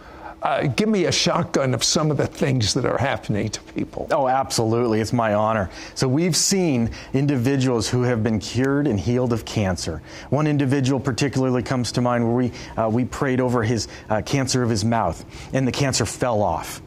uh, 0.43 0.69
give 0.69 0.89
me 0.89 1.07
a 1.07 1.13
shotgun 1.13 1.75
of 1.75 1.83
some 1.83 2.11
of 2.11 2.17
the 2.17 2.27
things 2.27 2.75
that 2.75 2.85
are 2.85 2.99
happening 2.99 3.49
to 3.49 3.61
people. 3.75 4.07
Oh, 4.11 4.29
absolutely. 4.29 5.01
It's 5.01 5.13
my 5.13 5.35
honor. 5.35 5.69
So, 5.95 6.07
we've 6.07 6.37
seen 6.37 6.91
individuals 7.13 7.89
who 7.89 8.03
have 8.03 8.23
been 8.23 8.39
cured 8.39 8.87
and 8.87 9.01
healed 9.01 9.33
of 9.33 9.45
cancer. 9.45 10.01
One 10.31 10.47
individual 10.47 11.01
particularly 11.01 11.63
comes 11.63 11.93
to 11.93 12.01
mind 12.01 12.25
where 12.25 12.37
we, 12.37 12.53
uh, 12.77 12.89
we 12.89 13.05
prayed 13.05 13.41
over 13.41 13.65
his 13.65 13.89
uh, 14.09 14.23
cancer 14.23 14.63
of 14.63 14.71
his 14.71 14.85
mouth, 14.85 15.25
and 15.53 15.67
the 15.67 15.73
cancer 15.73 16.07
fell 16.07 16.43
off. 16.43 16.81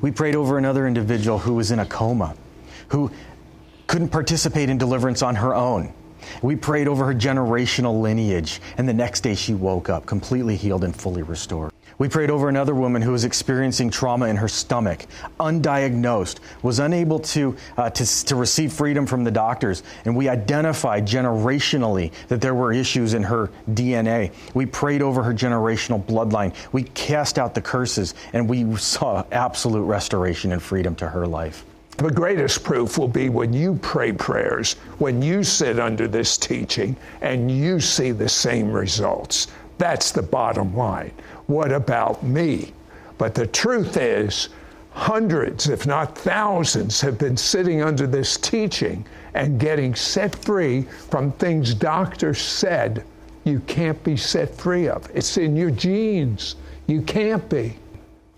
We 0.00 0.10
prayed 0.10 0.34
over 0.34 0.58
another 0.58 0.86
individual 0.86 1.38
who 1.38 1.54
was 1.54 1.70
in 1.70 1.78
a 1.78 1.86
coma, 1.86 2.34
who 2.88 3.10
couldn't 3.86 4.10
participate 4.10 4.68
in 4.68 4.78
deliverance 4.78 5.22
on 5.22 5.34
her 5.36 5.54
own. 5.54 5.92
We 6.42 6.56
prayed 6.56 6.86
over 6.86 7.06
her 7.06 7.14
generational 7.14 8.00
lineage, 8.00 8.60
and 8.78 8.88
the 8.88 8.94
next 8.94 9.22
day 9.22 9.34
she 9.34 9.54
woke 9.54 9.88
up 9.88 10.06
completely 10.06 10.56
healed 10.56 10.84
and 10.84 10.94
fully 10.94 11.22
restored. 11.22 11.72
We 12.00 12.08
prayed 12.08 12.30
over 12.30 12.48
another 12.48 12.74
woman 12.74 13.02
who 13.02 13.12
was 13.12 13.24
experiencing 13.24 13.90
trauma 13.90 14.24
in 14.24 14.36
her 14.36 14.48
stomach, 14.48 15.04
undiagnosed, 15.38 16.38
was 16.62 16.78
unable 16.78 17.18
to, 17.18 17.54
uh, 17.76 17.90
to, 17.90 18.24
to 18.24 18.36
receive 18.36 18.72
freedom 18.72 19.04
from 19.04 19.22
the 19.22 19.30
doctors, 19.30 19.82
and 20.06 20.16
we 20.16 20.26
identified 20.26 21.06
generationally 21.06 22.10
that 22.28 22.40
there 22.40 22.54
were 22.54 22.72
issues 22.72 23.12
in 23.12 23.22
her 23.22 23.50
DNA. 23.72 24.32
We 24.54 24.64
prayed 24.64 25.02
over 25.02 25.22
her 25.22 25.34
generational 25.34 26.02
bloodline. 26.02 26.54
We 26.72 26.84
cast 26.84 27.38
out 27.38 27.54
the 27.54 27.60
curses, 27.60 28.14
and 28.32 28.48
we 28.48 28.76
saw 28.78 29.22
absolute 29.30 29.84
restoration 29.84 30.52
and 30.52 30.62
freedom 30.62 30.94
to 30.94 31.08
her 31.08 31.26
life. 31.26 31.66
The 31.98 32.10
greatest 32.10 32.64
proof 32.64 32.96
will 32.96 33.08
be 33.08 33.28
when 33.28 33.52
you 33.52 33.78
pray 33.82 34.12
prayers, 34.12 34.72
when 34.96 35.20
you 35.20 35.44
sit 35.44 35.78
under 35.78 36.08
this 36.08 36.38
teaching 36.38 36.96
and 37.20 37.50
you 37.50 37.78
see 37.78 38.12
the 38.12 38.26
same 38.26 38.72
results. 38.72 39.48
That's 39.80 40.12
the 40.12 40.22
bottom 40.22 40.76
line. 40.76 41.10
What 41.50 41.72
about 41.72 42.22
me? 42.22 42.72
But 43.18 43.34
the 43.34 43.48
truth 43.48 43.96
is, 43.96 44.50
hundreds, 44.92 45.68
if 45.68 45.84
not 45.84 46.16
thousands, 46.16 47.00
have 47.00 47.18
been 47.18 47.36
sitting 47.36 47.82
under 47.82 48.06
this 48.06 48.36
teaching 48.36 49.04
and 49.34 49.58
getting 49.58 49.96
set 49.96 50.36
free 50.36 50.82
from 50.82 51.32
things 51.32 51.74
doctors 51.74 52.40
said 52.40 53.02
you 53.42 53.58
can't 53.66 54.00
be 54.04 54.16
set 54.16 54.54
free 54.54 54.88
of. 54.88 55.10
It's 55.12 55.38
in 55.38 55.56
your 55.56 55.72
genes. 55.72 56.54
You 56.86 57.02
can't 57.02 57.48
be. 57.48 57.74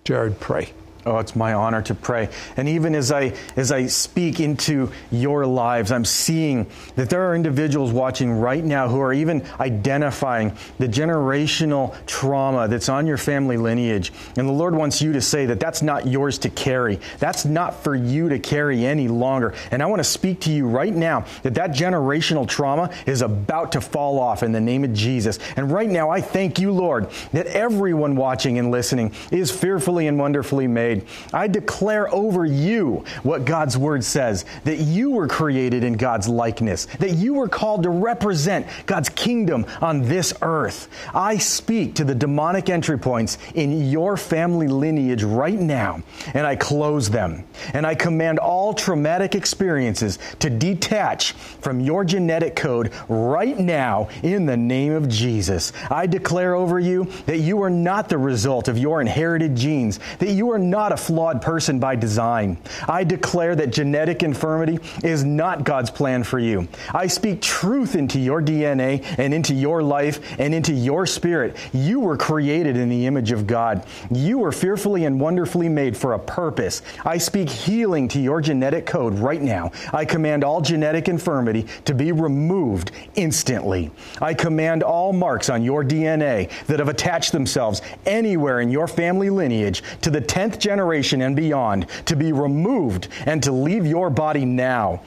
Jared, 0.05 0.41
pray. 0.41 0.73
Oh, 1.05 1.19
it's 1.19 1.35
my 1.35 1.55
honor 1.55 1.83
to 1.83 1.97
pray. 1.97 2.29
And 2.57 2.69
even 2.69 2.95
as 2.95 3.11
I 3.11 3.35
as 3.57 3.73
I 3.73 3.87
speak 3.87 4.39
into 4.39 4.93
your 5.11 5.45
lives, 5.47 5.91
I'm 5.91 6.05
seeing 6.05 6.69
that 6.95 7.11
there 7.11 7.29
are 7.29 7.35
individuals 7.35 7.91
watching 7.91 8.31
right 8.31 8.63
now 8.63 8.89
who 8.89 9.01
are 9.01 9.13
even 9.13 9.45
identifying 9.59 10.57
the 10.79 10.87
generational 10.87 11.97
trauma 12.07 12.69
that's 12.69 12.89
on 12.89 13.09
your 13.09 13.17
family 13.17 13.57
lineage. 13.57 14.13
And 14.37 14.49
the 14.49 14.53
Lord 14.53 14.77
wants 14.77 15.03
you 15.03 15.13
to 15.15 15.21
say 15.21 15.47
that 15.47 15.59
that's 15.59 15.83
not 15.83 16.07
yours 16.07 16.39
to 16.39 16.51
carry. 16.51 17.01
That's 17.19 17.45
not 17.45 17.83
for 17.83 17.97
you 17.97 18.29
to 18.29 18.39
carry 18.39 18.87
any 18.87 19.09
longer. 19.09 19.55
And 19.73 19.83
I 19.83 19.87
want 19.87 19.99
to 19.99 20.05
speak 20.05 20.41
to 20.43 20.53
you 20.53 20.69
right 20.69 20.95
now 20.95 21.25
that 21.43 21.55
that 21.55 21.73
generational 21.73 22.47
trauma 22.47 22.91
is 23.07 23.23
about 23.23 23.73
to 23.73 23.81
fall 23.81 24.21
off 24.21 24.45
in 24.45 24.53
the 24.53 24.61
name 24.61 24.85
of 24.85 24.93
Jesus. 24.93 25.41
And 25.57 25.73
right 25.73 25.91
now 25.91 26.11
I 26.11 26.21
thank 26.21 26.61
you, 26.61 26.71
Lord, 26.71 27.11
that 27.33 27.47
everyone 27.47 28.15
watching 28.15 28.57
and 28.61 28.71
listening 28.71 29.13
is 29.33 29.51
fearfully 29.51 30.07
and 30.07 30.17
wonderfully 30.17 30.69
made 30.69 30.92
made. 30.95 31.07
I 31.33 31.49
declare 31.49 32.13
over 32.13 32.45
you 32.45 33.05
what 33.23 33.45
God's 33.45 33.77
word 33.77 34.05
says 34.05 34.45
that 34.65 34.79
you 34.79 35.11
were 35.11 35.29
created 35.29 35.85
in 35.85 35.95
God's 35.95 36.29
likeness, 36.29 36.87
that 36.99 37.15
you 37.15 37.35
were 37.35 37.49
called 37.49 37.85
to 37.85 37.91
represent 37.91 38.67
God's 38.87 39.09
kingdom 39.09 39.67
on 39.81 40.03
this 40.03 40.33
earth. 40.43 40.89
I 41.15 41.39
speak 41.39 41.95
to 41.97 42.05
the 42.05 42.15
demonic 42.15 42.69
entry 42.69 42.99
points 42.99 43.39
in 43.55 43.91
your 43.91 44.17
family 44.17 44.69
lineage 44.69 45.23
right 45.23 45.59
now, 45.59 46.03
and 46.35 46.47
I 46.47 46.57
close 46.57 47.11
them. 47.11 47.45
And 47.75 47.87
I 47.87 47.95
command 47.95 48.39
all 48.39 48.75
traumatic 48.75 49.35
experiences 49.35 50.19
to 50.41 50.51
detach 50.51 51.33
from 51.33 51.81
your 51.81 52.05
genetic 52.05 52.57
code 52.57 52.93
right 53.09 53.59
now 53.59 54.09
in 54.23 54.47
the 54.47 54.57
name 54.57 54.93
of 54.93 55.09
Jesus. 55.09 55.73
I 55.91 56.07
declare 56.07 56.55
over 56.55 56.79
you 56.79 57.05
that 57.27 57.39
you 57.39 57.63
are 57.63 57.71
not 57.71 58.09
the 58.09 58.19
result 58.19 58.69
of 58.69 58.79
your 58.79 59.01
inherited 59.01 59.57
genes, 59.57 60.01
that 60.19 60.31
you 60.31 60.51
are 60.53 60.59
not 60.59 60.82
not 60.83 60.91
a 60.91 60.97
flawed 60.97 61.41
person 61.41 61.79
by 61.79 61.95
design. 61.95 62.59
I 62.89 63.05
declare 63.05 63.55
that 63.55 63.71
genetic 63.71 64.25
infirmity 64.25 64.81
is 65.05 65.23
not 65.23 65.63
God's 65.63 65.93
plan 65.93 66.25
for 66.25 66.41
you. 66.41 66.67
I 66.93 67.07
speak 67.07 67.41
truth 67.41 67.95
into 67.95 68.19
your 68.19 68.43
DNA 68.43 69.05
and 69.17 69.33
into 69.33 69.55
your 69.55 69.81
life 69.81 70.19
and 70.41 70.53
into 70.53 70.73
your 70.73 71.07
spirit. 71.07 71.55
You 71.73 72.01
were 72.01 72.17
created 72.17 72.77
in 72.77 72.89
the 72.89 73.07
image 73.07 73.31
of 73.31 73.47
God. 73.47 73.87
You 74.11 74.39
were 74.39 74.51
fearfully 74.51 75.05
and 75.05 75.21
wonderfully 75.21 75.69
made 75.69 75.97
for 75.97 76.15
a 76.15 76.19
purpose. 76.19 76.83
I 77.05 77.17
speak 77.17 77.49
healing 77.49 78.09
to 78.09 78.21
your 78.21 78.41
genetic 78.41 78.85
code 78.85 79.15
right 79.21 79.41
now. 79.41 79.71
I 79.93 80.05
command 80.05 80.43
all 80.43 80.61
genetic 80.61 81.07
infirmity 81.07 81.69
to 81.85 81.95
be 81.95 82.11
removed 82.11 82.91
instantly. 83.15 83.93
I 84.21 84.35
command 84.35 84.83
all 84.83 85.13
marks 85.13 85.49
on 85.49 85.63
your 85.63 85.85
DNA 85.85 86.51
that 86.67 86.81
have 86.81 86.89
attached 86.89 87.31
themselves 87.31 87.83
anywhere 88.05 88.59
in 88.59 88.69
your 88.69 88.89
family 88.89 89.31
lineage 89.31 89.85
to 90.01 90.11
the 90.11 90.21
10th 90.21 90.59
generation 90.59 90.72
generation 90.73 91.21
and 91.21 91.37
beyond 91.37 91.87
to 92.07 92.17
be 92.17 92.33
removed 92.33 93.09
and 93.27 93.43
to 93.43 93.53
leave 93.53 93.87
your 93.87 94.09
body 94.09 94.47
now. 94.47 95.03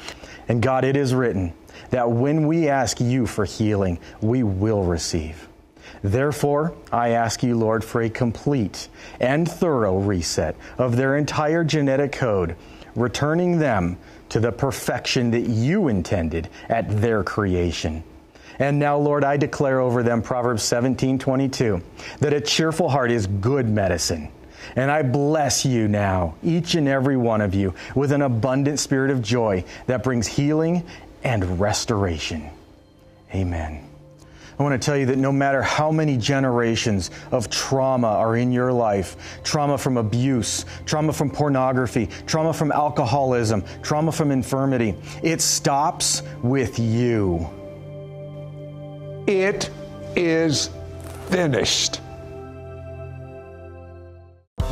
And 0.47 0.62
God, 0.62 0.84
it 0.84 0.95
is 0.95 1.12
written 1.13 1.54
that 1.89 2.12
when 2.12 2.45
we 2.45 2.69
ask 2.69 2.99
you 2.99 3.25
for 3.25 3.45
healing, 3.45 3.97
we 4.21 4.43
will 4.43 4.84
receive. 4.84 5.47
Therefore, 6.04 6.75
I 6.91 7.10
ask 7.10 7.41
you, 7.41 7.58
Lord, 7.58 7.84
for 7.84 8.04
a 8.04 8.10
complete 8.10 8.89
and 9.19 9.49
thorough 9.49 9.97
reset 9.97 10.56
of 10.78 10.97
their 10.97 11.17
entire 11.17 11.63
genetic 11.63 12.12
code, 12.12 12.56
returning 12.95 13.58
them 13.58 13.97
to 14.30 14.39
the 14.39 14.51
perfection 14.51 15.32
that 15.32 15.47
you 15.47 15.88
intended 15.88 16.47
at 16.69 17.01
their 17.01 17.23
creation. 17.23 18.04
And 18.60 18.78
now, 18.78 18.97
Lord, 18.97 19.23
I 19.23 19.38
declare 19.38 19.80
over 19.80 20.04
them, 20.04 20.21
Proverbs 20.21 20.62
17 20.62 21.17
22, 21.17 21.82
that 22.19 22.34
a 22.34 22.41
cheerful 22.41 22.88
heart 22.88 23.10
is 23.10 23.25
good 23.25 23.67
medicine. 23.67 24.30
And 24.75 24.91
I 24.91 25.01
bless 25.01 25.65
you 25.65 25.88
now, 25.88 26.36
each 26.43 26.75
and 26.75 26.88
every 26.88 27.17
one 27.17 27.41
of 27.41 27.54
you, 27.54 27.73
with 27.95 28.12
an 28.12 28.21
abundant 28.21 28.80
spirit 28.80 29.12
of 29.12 29.21
joy 29.21 29.63
that 29.88 30.04
brings 30.04 30.28
healing 30.28 30.86
and 31.23 31.60
restoration. 31.60 32.49
Amen. 33.34 33.86
I 34.58 34.63
want 34.63 34.82
to 34.82 34.86
tell 34.86 34.95
you 34.95 35.08
that 35.08 35.17
no 35.17 35.34
matter 35.34 35.62
how 35.62 35.91
many 35.91 36.15
generations 36.15 37.12
of 37.32 37.49
trauma 37.49 38.08
are 38.08 38.38
in 38.38 38.54
your 38.54 38.71
life 38.71 39.41
trauma 39.43 39.78
from 39.78 39.97
abuse, 39.97 40.65
trauma 40.86 41.12
from 41.12 41.30
pornography, 41.30 42.08
trauma 42.25 42.54
from 42.54 42.71
alcoholism, 42.71 43.65
trauma 43.82 44.13
from 44.13 44.32
infirmity 44.32 44.95
it 45.23 45.41
stops 45.41 46.23
with 46.41 46.80
you. 46.80 47.49
It 49.28 49.69
is 50.15 50.69
finished. 51.30 51.99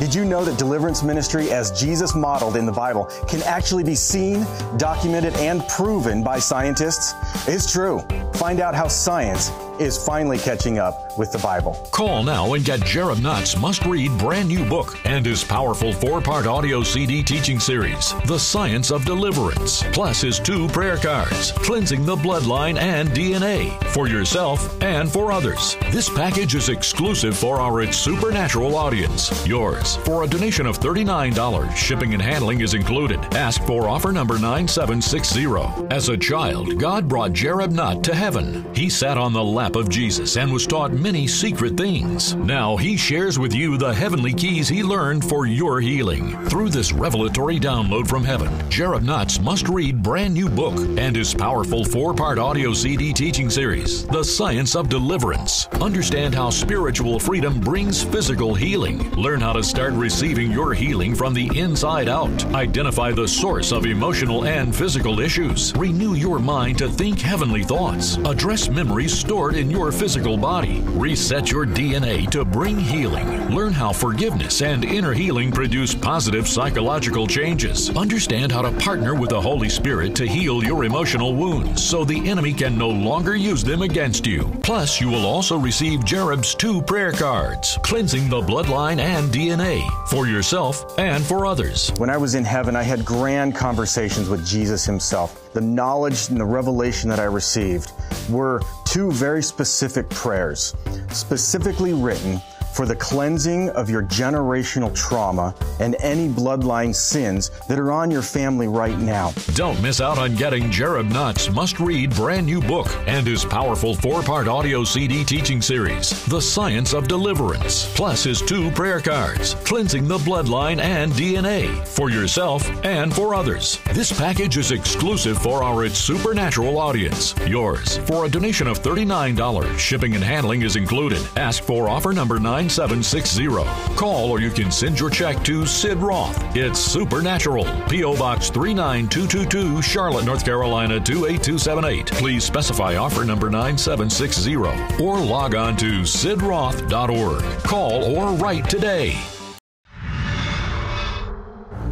Did 0.04 0.14
you 0.14 0.26
know 0.26 0.44
that 0.44 0.58
deliverance 0.58 1.02
ministry, 1.02 1.50
as 1.50 1.70
Jesus 1.70 2.14
modeled 2.14 2.56
in 2.56 2.66
the 2.66 2.72
Bible, 2.72 3.06
can 3.26 3.42
actually 3.44 3.84
be 3.84 3.94
seen, 3.94 4.46
documented, 4.76 5.32
and 5.36 5.66
proven 5.66 6.22
by 6.22 6.38
scientists? 6.38 7.14
It's 7.48 7.72
true. 7.72 8.00
Find 8.34 8.60
out 8.60 8.74
how 8.74 8.86
science 8.86 9.48
is 9.78 10.02
finally 10.04 10.38
catching 10.38 10.78
up 10.78 11.16
with 11.18 11.32
the 11.32 11.38
Bible. 11.38 11.74
Call 11.90 12.22
now 12.22 12.54
and 12.54 12.64
get 12.64 12.80
Jereb 12.80 13.22
Nutt's 13.22 13.56
must 13.56 13.84
read 13.84 14.16
brand 14.18 14.48
new 14.48 14.64
book 14.64 14.98
and 15.04 15.24
his 15.24 15.44
powerful 15.44 15.92
four 15.92 16.20
part 16.20 16.46
audio 16.46 16.82
CD 16.82 17.22
teaching 17.22 17.60
series, 17.60 18.14
The 18.26 18.38
Science 18.38 18.90
of 18.90 19.04
Deliverance, 19.04 19.82
plus 19.92 20.20
his 20.20 20.38
two 20.40 20.68
prayer 20.68 20.96
cards, 20.96 21.52
Cleansing 21.52 22.04
the 22.04 22.16
Bloodline 22.16 22.78
and 22.78 23.08
DNA, 23.10 23.72
for 23.88 24.08
yourself 24.08 24.82
and 24.82 25.10
for 25.10 25.32
others. 25.32 25.76
This 25.90 26.08
package 26.08 26.54
is 26.54 26.68
exclusive 26.68 27.36
for 27.36 27.60
our 27.60 27.82
It's 27.82 27.96
Supernatural 27.96 28.76
audience. 28.76 29.46
Yours 29.46 29.96
for 29.96 30.24
a 30.24 30.26
donation 30.26 30.66
of 30.66 30.78
$39. 30.78 31.74
Shipping 31.76 32.12
and 32.12 32.22
handling 32.22 32.60
is 32.60 32.74
included. 32.74 33.18
Ask 33.34 33.62
for 33.64 33.88
offer 33.88 34.12
number 34.12 34.38
9760. 34.38 35.44
As 35.90 36.08
a 36.08 36.16
child, 36.16 36.78
God 36.78 37.08
brought 37.08 37.32
Jereb 37.32 37.72
Nutt 37.72 38.04
to 38.04 38.14
heaven. 38.14 38.64
He 38.74 38.88
sat 38.88 39.18
on 39.18 39.32
the 39.32 39.42
lap 39.64 39.76
of 39.76 39.88
Jesus 39.88 40.36
and 40.36 40.52
was 40.52 40.66
taught 40.66 40.92
many 40.92 41.26
secret 41.26 41.74
things. 41.74 42.34
Now 42.34 42.76
he 42.76 42.98
shares 42.98 43.38
with 43.38 43.54
you 43.54 43.78
the 43.78 43.94
heavenly 43.94 44.34
keys 44.34 44.68
he 44.68 44.82
learned 44.82 45.24
for 45.26 45.46
your 45.46 45.80
healing. 45.80 46.36
Through 46.50 46.68
this 46.68 46.92
revelatory 46.92 47.58
download 47.58 48.06
from 48.06 48.24
heaven, 48.24 48.48
Jereb 48.68 49.04
Nutt's 49.04 49.40
must 49.40 49.66
read 49.70 50.02
brand 50.02 50.34
new 50.34 50.50
book 50.50 50.76
and 50.98 51.16
his 51.16 51.32
powerful 51.32 51.82
four 51.82 52.12
part 52.12 52.38
audio 52.38 52.74
CD 52.74 53.14
teaching 53.14 53.48
series, 53.48 54.06
The 54.08 54.22
Science 54.22 54.76
of 54.76 54.90
Deliverance. 54.90 55.66
Understand 55.80 56.34
how 56.34 56.50
spiritual 56.50 57.18
freedom 57.18 57.58
brings 57.58 58.02
physical 58.02 58.54
healing. 58.54 59.10
Learn 59.12 59.40
how 59.40 59.54
to 59.54 59.62
start 59.62 59.94
receiving 59.94 60.52
your 60.52 60.74
healing 60.74 61.14
from 61.14 61.32
the 61.32 61.48
inside 61.58 62.10
out. 62.10 62.44
Identify 62.52 63.12
the 63.12 63.26
source 63.26 63.72
of 63.72 63.86
emotional 63.86 64.44
and 64.44 64.76
physical 64.76 65.20
issues. 65.20 65.74
Renew 65.74 66.12
your 66.16 66.38
mind 66.38 66.76
to 66.78 66.88
think 66.90 67.18
heavenly 67.18 67.62
thoughts. 67.62 68.16
Address 68.26 68.68
memories 68.68 69.18
stored 69.18 69.53
in 69.56 69.70
your 69.70 69.92
physical 69.92 70.36
body. 70.36 70.80
Reset 70.94 71.50
your 71.50 71.66
DNA 71.66 72.30
to 72.30 72.44
bring 72.44 72.78
healing. 72.78 73.54
Learn 73.54 73.72
how 73.72 73.92
forgiveness 73.92 74.62
and 74.62 74.84
inner 74.84 75.12
healing 75.12 75.52
produce 75.52 75.94
positive 75.94 76.48
psychological 76.48 77.26
changes. 77.26 77.90
Understand 77.96 78.52
how 78.52 78.62
to 78.62 78.72
partner 78.72 79.14
with 79.14 79.30
the 79.30 79.40
Holy 79.40 79.68
Spirit 79.68 80.14
to 80.16 80.26
heal 80.26 80.62
your 80.64 80.84
emotional 80.84 81.34
wounds 81.34 81.82
so 81.82 82.04
the 82.04 82.28
enemy 82.28 82.52
can 82.52 82.76
no 82.76 82.88
longer 82.88 83.36
use 83.36 83.62
them 83.62 83.82
against 83.82 84.26
you. 84.26 84.50
Plus, 84.62 85.00
you 85.00 85.08
will 85.08 85.26
also 85.26 85.58
receive 85.58 86.04
Jereb's 86.04 86.54
two 86.54 86.82
prayer 86.82 87.12
cards, 87.12 87.78
Cleansing 87.82 88.28
the 88.28 88.40
Bloodline 88.40 88.98
and 88.98 89.32
DNA, 89.32 89.88
for 90.08 90.26
yourself 90.26 90.98
and 90.98 91.24
for 91.24 91.46
others. 91.46 91.92
When 91.98 92.10
I 92.10 92.16
was 92.16 92.34
in 92.34 92.44
heaven, 92.44 92.76
I 92.76 92.82
had 92.82 93.04
grand 93.04 93.54
conversations 93.54 94.28
with 94.28 94.46
Jesus 94.46 94.84
himself. 94.84 95.52
The 95.52 95.60
knowledge 95.60 96.30
and 96.30 96.40
the 96.40 96.44
revelation 96.44 97.08
that 97.10 97.20
I 97.20 97.24
received 97.24 97.92
were 98.28 98.60
two 98.84 99.12
very 99.12 99.42
specific 99.44 100.08
prayers, 100.10 100.74
specifically 101.10 101.92
written 101.92 102.40
for 102.74 102.86
the 102.86 102.96
cleansing 102.96 103.70
of 103.70 103.88
your 103.88 104.02
generational 104.02 104.94
trauma 104.94 105.54
and 105.80 105.96
any 106.00 106.28
bloodline 106.28 106.94
sins 106.94 107.50
that 107.68 107.78
are 107.78 107.92
on 107.92 108.10
your 108.10 108.22
family 108.22 108.66
right 108.66 108.98
now. 108.98 109.32
Don't 109.54 109.80
miss 109.80 110.00
out 110.00 110.18
on 110.18 110.34
getting 110.34 110.64
Jereb 110.64 111.10
Nutt's 111.10 111.50
must 111.50 111.78
read 111.78 112.14
brand 112.14 112.46
new 112.46 112.60
book 112.60 112.88
and 113.06 113.26
his 113.26 113.44
powerful 113.44 113.94
four 113.94 114.22
part 114.22 114.48
audio 114.48 114.82
CD 114.84 115.24
teaching 115.24 115.62
series, 115.62 116.24
The 116.26 116.40
Science 116.40 116.92
of 116.92 117.06
Deliverance, 117.06 117.92
plus 117.94 118.24
his 118.24 118.42
two 118.42 118.70
prayer 118.72 119.00
cards, 119.00 119.54
Cleansing 119.64 120.08
the 120.08 120.18
Bloodline 120.18 120.80
and 120.80 121.12
DNA, 121.12 121.86
for 121.86 122.10
yourself 122.10 122.68
and 122.84 123.14
for 123.14 123.34
others. 123.34 123.80
This 123.92 124.12
package 124.12 124.56
is 124.56 124.72
exclusive 124.72 125.38
for 125.38 125.62
our 125.62 125.84
It's 125.84 125.98
Supernatural 125.98 126.78
audience. 126.78 127.34
Yours 127.46 127.98
for 127.98 128.24
a 128.24 128.28
donation 128.28 128.66
of 128.66 128.80
$39. 128.80 129.78
Shipping 129.78 130.14
and 130.14 130.24
handling 130.24 130.62
is 130.62 130.76
included. 130.76 131.20
Ask 131.36 131.62
for 131.62 131.88
offer 131.88 132.12
number 132.12 132.40
9760. 132.64 133.94
Call 133.94 134.30
or 134.30 134.40
you 134.40 134.50
can 134.50 134.70
send 134.70 134.98
your 134.98 135.10
check 135.10 135.42
to 135.44 135.66
Sid 135.66 135.98
Roth. 135.98 136.56
It's 136.56 136.80
Supernatural. 136.80 137.64
P.O. 137.88 138.16
Box 138.16 138.48
39222, 138.48 139.82
Charlotte, 139.82 140.24
North 140.24 140.44
Carolina 140.44 140.98
28278. 140.98 142.06
Please 142.12 142.42
specify 142.42 142.96
offer 142.96 143.24
number 143.24 143.50
9760 143.50 144.56
or 144.56 145.20
log 145.20 145.54
on 145.54 145.76
to 145.76 146.02
sidroth.org. 146.02 147.42
Call 147.64 148.16
or 148.16 148.32
write 148.36 148.68
today. 148.70 149.20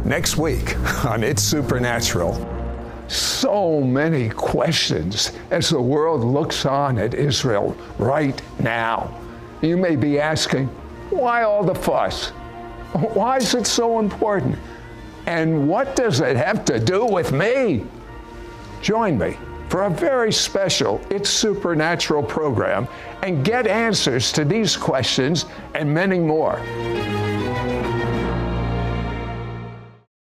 Next 0.03 0.37
week 0.37 0.75
on 1.05 1.23
It's 1.23 1.43
Supernatural, 1.43 2.49
so 3.07 3.79
many 3.79 4.29
questions 4.29 5.33
as 5.51 5.69
the 5.69 5.81
world 5.81 6.23
looks 6.23 6.65
on 6.65 6.97
at 6.97 7.13
Israel 7.13 7.77
right 7.99 8.41
now. 8.59 9.22
You 9.63 9.77
may 9.77 9.95
be 9.95 10.19
asking, 10.19 10.67
why 11.09 11.43
all 11.43 11.63
the 11.63 11.73
fuss? 11.73 12.31
Why 13.13 13.37
is 13.37 13.55
it 13.55 13.65
so 13.65 13.99
important? 13.99 14.59
And 15.25 15.69
what 15.69 15.95
does 15.95 16.19
it 16.19 16.35
have 16.35 16.65
to 16.65 16.81
do 16.81 17.05
with 17.05 17.31
me? 17.31 17.85
Join 18.81 19.17
me 19.17 19.37
for 19.69 19.83
a 19.83 19.89
very 19.89 20.33
special 20.33 20.99
It's 21.09 21.29
Supernatural 21.29 22.23
program 22.23 22.89
and 23.21 23.45
get 23.45 23.65
answers 23.65 24.33
to 24.33 24.43
these 24.43 24.75
questions 24.75 25.45
and 25.75 25.91
many 25.93 26.19
more. 26.19 26.59